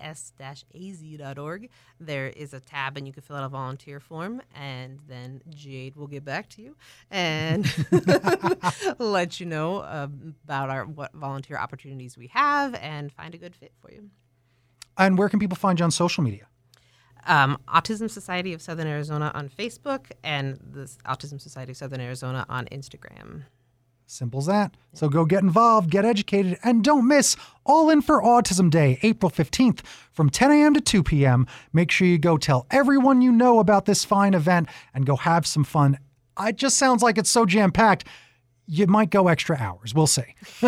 as-az.org, 0.00 1.68
there 1.98 2.28
is 2.28 2.54
a 2.54 2.60
tab 2.60 2.96
and 2.96 3.06
you 3.06 3.12
can 3.12 3.22
fill 3.22 3.36
out 3.36 3.44
a 3.44 3.48
volunteer 3.48 4.00
form 4.00 4.42
and 4.54 5.00
then 5.08 5.42
Jade 5.50 5.96
will 5.96 6.06
get 6.06 6.24
back 6.24 6.48
to 6.50 6.62
you 6.62 6.76
and 7.10 7.66
let 8.98 9.40
you 9.40 9.46
know 9.46 9.78
about 9.78 10.70
our 10.70 10.84
what 10.84 11.12
volunteer 11.14 11.58
opportunities 11.58 12.16
we 12.16 12.28
have 12.28 12.74
and 12.74 13.12
find 13.12 13.34
a 13.34 13.38
good 13.38 13.54
fit 13.54 13.72
for 13.80 13.92
you. 13.92 14.10
And 14.96 15.18
where 15.18 15.28
can 15.28 15.40
people 15.40 15.56
find 15.56 15.78
you 15.78 15.84
on 15.84 15.90
social 15.90 16.22
media? 16.22 16.46
Um, 17.26 17.58
Autism 17.68 18.10
Society 18.10 18.52
of 18.52 18.60
Southern 18.60 18.86
Arizona 18.86 19.32
on 19.34 19.48
Facebook 19.48 20.10
and 20.22 20.58
the 20.72 20.82
Autism 21.06 21.40
Society 21.40 21.72
of 21.72 21.76
Southern 21.78 22.00
Arizona 22.00 22.44
on 22.48 22.66
Instagram. 22.66 23.44
Simple 24.06 24.38
as 24.38 24.46
that. 24.46 24.76
So 24.92 25.08
go 25.08 25.24
get 25.24 25.42
involved, 25.42 25.90
get 25.90 26.04
educated, 26.04 26.58
and 26.62 26.84
don't 26.84 27.08
miss 27.08 27.36
All 27.64 27.90
In 27.90 28.02
for 28.02 28.22
Autism 28.22 28.70
Day, 28.70 28.98
April 29.02 29.30
15th 29.30 29.80
from 30.12 30.30
10 30.30 30.52
a.m. 30.52 30.74
to 30.74 30.80
2 30.80 31.02
p.m. 31.02 31.46
Make 31.72 31.90
sure 31.90 32.06
you 32.06 32.18
go 32.18 32.36
tell 32.36 32.66
everyone 32.70 33.22
you 33.22 33.32
know 33.32 33.58
about 33.58 33.86
this 33.86 34.04
fine 34.04 34.34
event 34.34 34.68
and 34.92 35.06
go 35.06 35.16
have 35.16 35.46
some 35.46 35.64
fun. 35.64 35.98
It 36.38 36.56
just 36.56 36.76
sounds 36.76 37.02
like 37.02 37.16
it's 37.16 37.30
so 37.30 37.46
jam 37.46 37.72
packed 37.72 38.06
you 38.66 38.86
might 38.86 39.10
go 39.10 39.28
extra 39.28 39.56
hours. 39.56 39.94
We'll 39.94 40.06
see. 40.06 40.34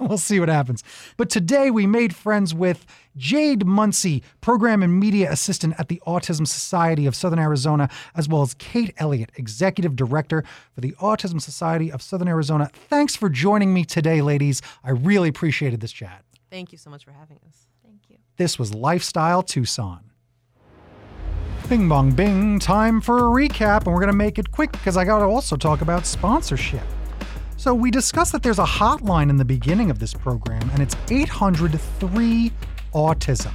we'll 0.00 0.18
see 0.18 0.38
what 0.38 0.48
happens. 0.48 0.84
But 1.16 1.30
today 1.30 1.70
we 1.70 1.86
made 1.86 2.14
friends 2.14 2.54
with 2.54 2.84
Jade 3.16 3.66
Muncie, 3.66 4.22
Program 4.40 4.82
and 4.82 4.98
Media 5.00 5.30
Assistant 5.30 5.74
at 5.78 5.88
the 5.88 6.02
Autism 6.06 6.46
Society 6.46 7.06
of 7.06 7.14
Southern 7.14 7.38
Arizona, 7.38 7.88
as 8.14 8.28
well 8.28 8.42
as 8.42 8.54
Kate 8.54 8.92
Elliott, 8.98 9.30
Executive 9.36 9.96
Director 9.96 10.44
for 10.74 10.80
the 10.80 10.92
Autism 10.92 11.40
Society 11.40 11.90
of 11.90 12.02
Southern 12.02 12.28
Arizona. 12.28 12.70
Thanks 12.72 13.16
for 13.16 13.28
joining 13.28 13.72
me 13.72 13.84
today, 13.84 14.20
ladies. 14.20 14.60
I 14.84 14.90
really 14.90 15.30
appreciated 15.30 15.80
this 15.80 15.92
chat. 15.92 16.22
Thank 16.50 16.72
you 16.72 16.78
so 16.78 16.90
much 16.90 17.04
for 17.04 17.12
having 17.12 17.38
us. 17.48 17.66
Thank 17.82 18.00
you. 18.08 18.16
This 18.36 18.58
was 18.58 18.74
Lifestyle 18.74 19.42
Tucson. 19.42 20.00
Bing 21.68 21.88
bong 21.88 22.12
bing, 22.12 22.60
time 22.60 23.00
for 23.00 23.18
a 23.18 23.22
recap, 23.22 23.86
and 23.86 23.94
we're 23.94 24.00
going 24.00 24.12
to 24.12 24.16
make 24.16 24.38
it 24.38 24.52
quick 24.52 24.70
because 24.70 24.96
I 24.96 25.04
got 25.04 25.18
to 25.18 25.24
also 25.24 25.56
talk 25.56 25.80
about 25.80 26.06
sponsorship. 26.06 26.84
So 27.58 27.74
we 27.74 27.90
discussed 27.90 28.32
that 28.32 28.42
there's 28.42 28.58
a 28.58 28.64
hotline 28.64 29.30
in 29.30 29.38
the 29.38 29.44
beginning 29.44 29.90
of 29.90 29.98
this 29.98 30.12
program, 30.12 30.68
and 30.70 30.82
it's 30.82 30.94
803 31.10 32.52
Autism. 32.92 33.54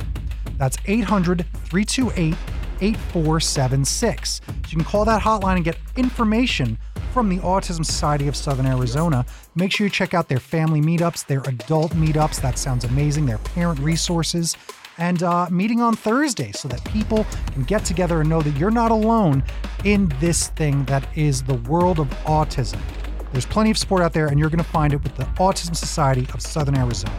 That's 0.58 0.78
800 0.86 1.46
328 1.66 2.36
8476. 2.82 4.42
So 4.46 4.54
you 4.70 4.76
can 4.76 4.84
call 4.84 5.06
that 5.06 5.22
hotline 5.22 5.58
and 5.58 5.64
get 5.64 5.78
information 5.96 6.80
from 7.14 7.30
the 7.30 7.38
Autism 7.38 7.86
Society 7.86 8.28
of 8.28 8.36
Southern 8.36 8.66
Arizona. 8.66 9.24
Make 9.54 9.72
sure 9.72 9.86
you 9.86 9.92
check 9.92 10.16
out 10.16 10.28
their 10.30 10.40
family 10.40 10.82
meetups, 10.82 11.28
their 11.28 11.42
adult 11.42 11.92
meetups. 11.92 12.42
That 12.42 12.58
sounds 12.58 12.86
amazing. 12.86 13.28
Their 13.28 13.38
parent 13.38 13.80
resources. 13.80 14.58
And 14.98 15.22
uh, 15.24 15.48
meeting 15.50 15.80
on 15.82 15.96
Thursday 15.96 16.52
so 16.52 16.68
that 16.68 16.84
people 16.86 17.26
can 17.54 17.64
get 17.64 17.86
together 17.86 18.22
and 18.22 18.30
know 18.30 18.42
that 18.42 18.58
you're 18.58 18.72
not 18.72 18.92
alone 18.92 19.44
in 19.84 20.12
this 20.20 20.50
thing 20.50 20.86
that 20.86 21.08
is 21.16 21.44
the 21.44 21.56
world 21.56 22.00
of 22.00 22.08
autism. 22.26 22.80
There's 23.32 23.46
plenty 23.46 23.72
of 23.72 23.78
support 23.78 24.02
out 24.02 24.14
there, 24.14 24.28
and 24.28 24.38
you're 24.38 24.50
going 24.50 24.64
to 24.64 24.70
find 24.70 24.94
it 24.94 25.02
with 25.04 25.16
the 25.16 25.24
Autism 25.24 25.76
Society 25.76 26.28
of 26.34 26.42
Southern 26.42 26.78
Arizona. 26.78 27.18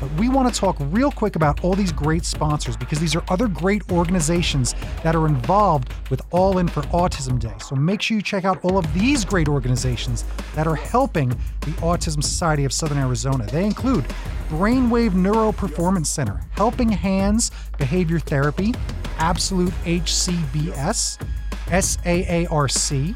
But 0.00 0.10
we 0.14 0.30
want 0.30 0.52
to 0.52 0.58
talk 0.58 0.76
real 0.80 1.10
quick 1.10 1.36
about 1.36 1.62
all 1.62 1.74
these 1.74 1.92
great 1.92 2.24
sponsors 2.24 2.74
because 2.74 2.98
these 2.98 3.14
are 3.14 3.22
other 3.28 3.48
great 3.48 3.90
organizations 3.92 4.74
that 5.02 5.14
are 5.14 5.26
involved 5.26 5.92
with 6.08 6.22
All 6.30 6.56
In 6.56 6.68
for 6.68 6.80
Autism 6.84 7.38
Day. 7.38 7.52
So 7.58 7.76
make 7.76 8.00
sure 8.00 8.16
you 8.16 8.22
check 8.22 8.46
out 8.46 8.64
all 8.64 8.78
of 8.78 8.94
these 8.94 9.26
great 9.26 9.46
organizations 9.46 10.24
that 10.54 10.66
are 10.66 10.74
helping 10.76 11.28
the 11.28 11.72
Autism 11.82 12.22
Society 12.22 12.64
of 12.64 12.72
Southern 12.72 12.96
Arizona. 12.96 13.44
They 13.46 13.66
include 13.66 14.06
Brainwave 14.48 15.14
Neuro 15.14 15.52
Performance 15.52 16.08
Center, 16.08 16.40
Helping 16.52 16.88
Hands 16.88 17.50
Behavior 17.76 18.20
Therapy, 18.20 18.74
Absolute 19.18 19.74
HCBS, 19.84 21.18
SAARC, 21.70 23.14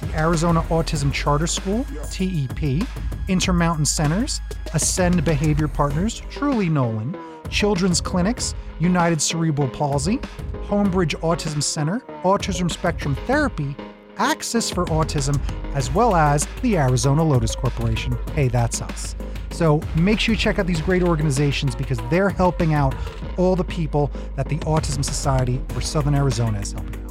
the 0.00 0.18
Arizona 0.18 0.60
Autism 0.62 1.12
Charter 1.12 1.46
School, 1.46 1.84
TEP, 2.10 2.86
Intermountain 3.28 3.86
Centers, 3.86 4.40
Ascend 4.74 5.24
Behavior 5.24 5.68
Partners, 5.68 6.20
Truly 6.30 6.68
Nolan, 6.68 7.16
Children's 7.48 8.00
Clinics, 8.00 8.54
United 8.78 9.22
Cerebral 9.22 9.68
Palsy, 9.68 10.18
Homebridge 10.66 11.18
Autism 11.20 11.62
Center, 11.62 12.00
Autism 12.24 12.70
Spectrum 12.70 13.14
Therapy, 13.26 13.74
Access 14.18 14.70
for 14.70 14.84
Autism, 14.86 15.40
as 15.74 15.90
well 15.90 16.14
as 16.14 16.46
the 16.62 16.76
Arizona 16.76 17.22
Lotus 17.22 17.56
Corporation. 17.56 18.16
Hey, 18.34 18.48
that's 18.48 18.82
us. 18.82 19.16
So 19.50 19.80
make 19.96 20.20
sure 20.20 20.34
you 20.34 20.38
check 20.38 20.58
out 20.58 20.66
these 20.66 20.82
great 20.82 21.02
organizations 21.02 21.74
because 21.74 21.98
they're 22.10 22.28
helping 22.28 22.74
out 22.74 22.94
all 23.38 23.56
the 23.56 23.64
people 23.64 24.10
that 24.36 24.48
the 24.48 24.58
Autism 24.58 25.04
Society 25.04 25.62
for 25.68 25.80
Southern 25.80 26.14
Arizona 26.14 26.60
is 26.60 26.72
helping. 26.72 27.03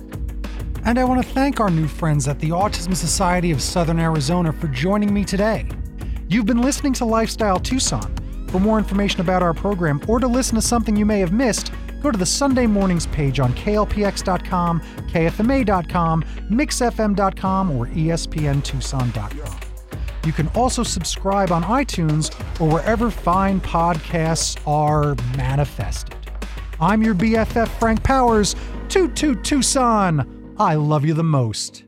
And 0.85 0.99
I 0.99 1.05
want 1.05 1.25
to 1.25 1.33
thank 1.33 1.61
our 1.61 1.69
new 1.69 1.87
friends 1.87 2.27
at 2.27 2.39
the 2.39 2.49
Autism 2.49 2.93
Society 2.95 3.51
of 3.51 3.61
Southern 3.61 3.99
Arizona 3.99 4.51
for 4.51 4.67
joining 4.67 5.13
me 5.13 5.23
today. 5.23 5.65
You've 6.27 6.45
been 6.45 6.61
listening 6.61 6.91
to 6.93 7.05
Lifestyle 7.05 7.59
Tucson. 7.59 8.13
For 8.49 8.59
more 8.59 8.77
information 8.77 9.21
about 9.21 9.41
our 9.41 9.53
program 9.53 10.01
or 10.07 10.19
to 10.19 10.27
listen 10.27 10.55
to 10.55 10.61
something 10.61 10.95
you 10.95 11.05
may 11.05 11.19
have 11.21 11.31
missed, 11.31 11.71
go 12.01 12.11
to 12.11 12.17
the 12.17 12.25
Sunday 12.25 12.67
mornings 12.67 13.07
page 13.07 13.39
on 13.39 13.53
klpx.com, 13.53 14.81
kfma.com, 14.81 16.23
mixfm.com, 16.51 17.71
or 17.71 17.87
espntucson.com. 17.87 19.59
You 20.25 20.33
can 20.33 20.47
also 20.49 20.83
subscribe 20.83 21.51
on 21.51 21.63
iTunes 21.63 22.33
or 22.59 22.69
wherever 22.69 23.09
fine 23.09 23.61
podcasts 23.61 24.59
are 24.67 25.15
manifested. 25.37 26.15
I'm 26.79 27.01
your 27.01 27.15
BFF 27.15 27.69
Frank 27.79 28.03
Powers. 28.03 28.55
Toot 28.89 29.15
toot 29.15 29.43
Tucson! 29.43 30.42
I 30.59 30.75
love 30.75 31.03
you 31.03 31.15
the 31.15 31.23
most. 31.23 31.83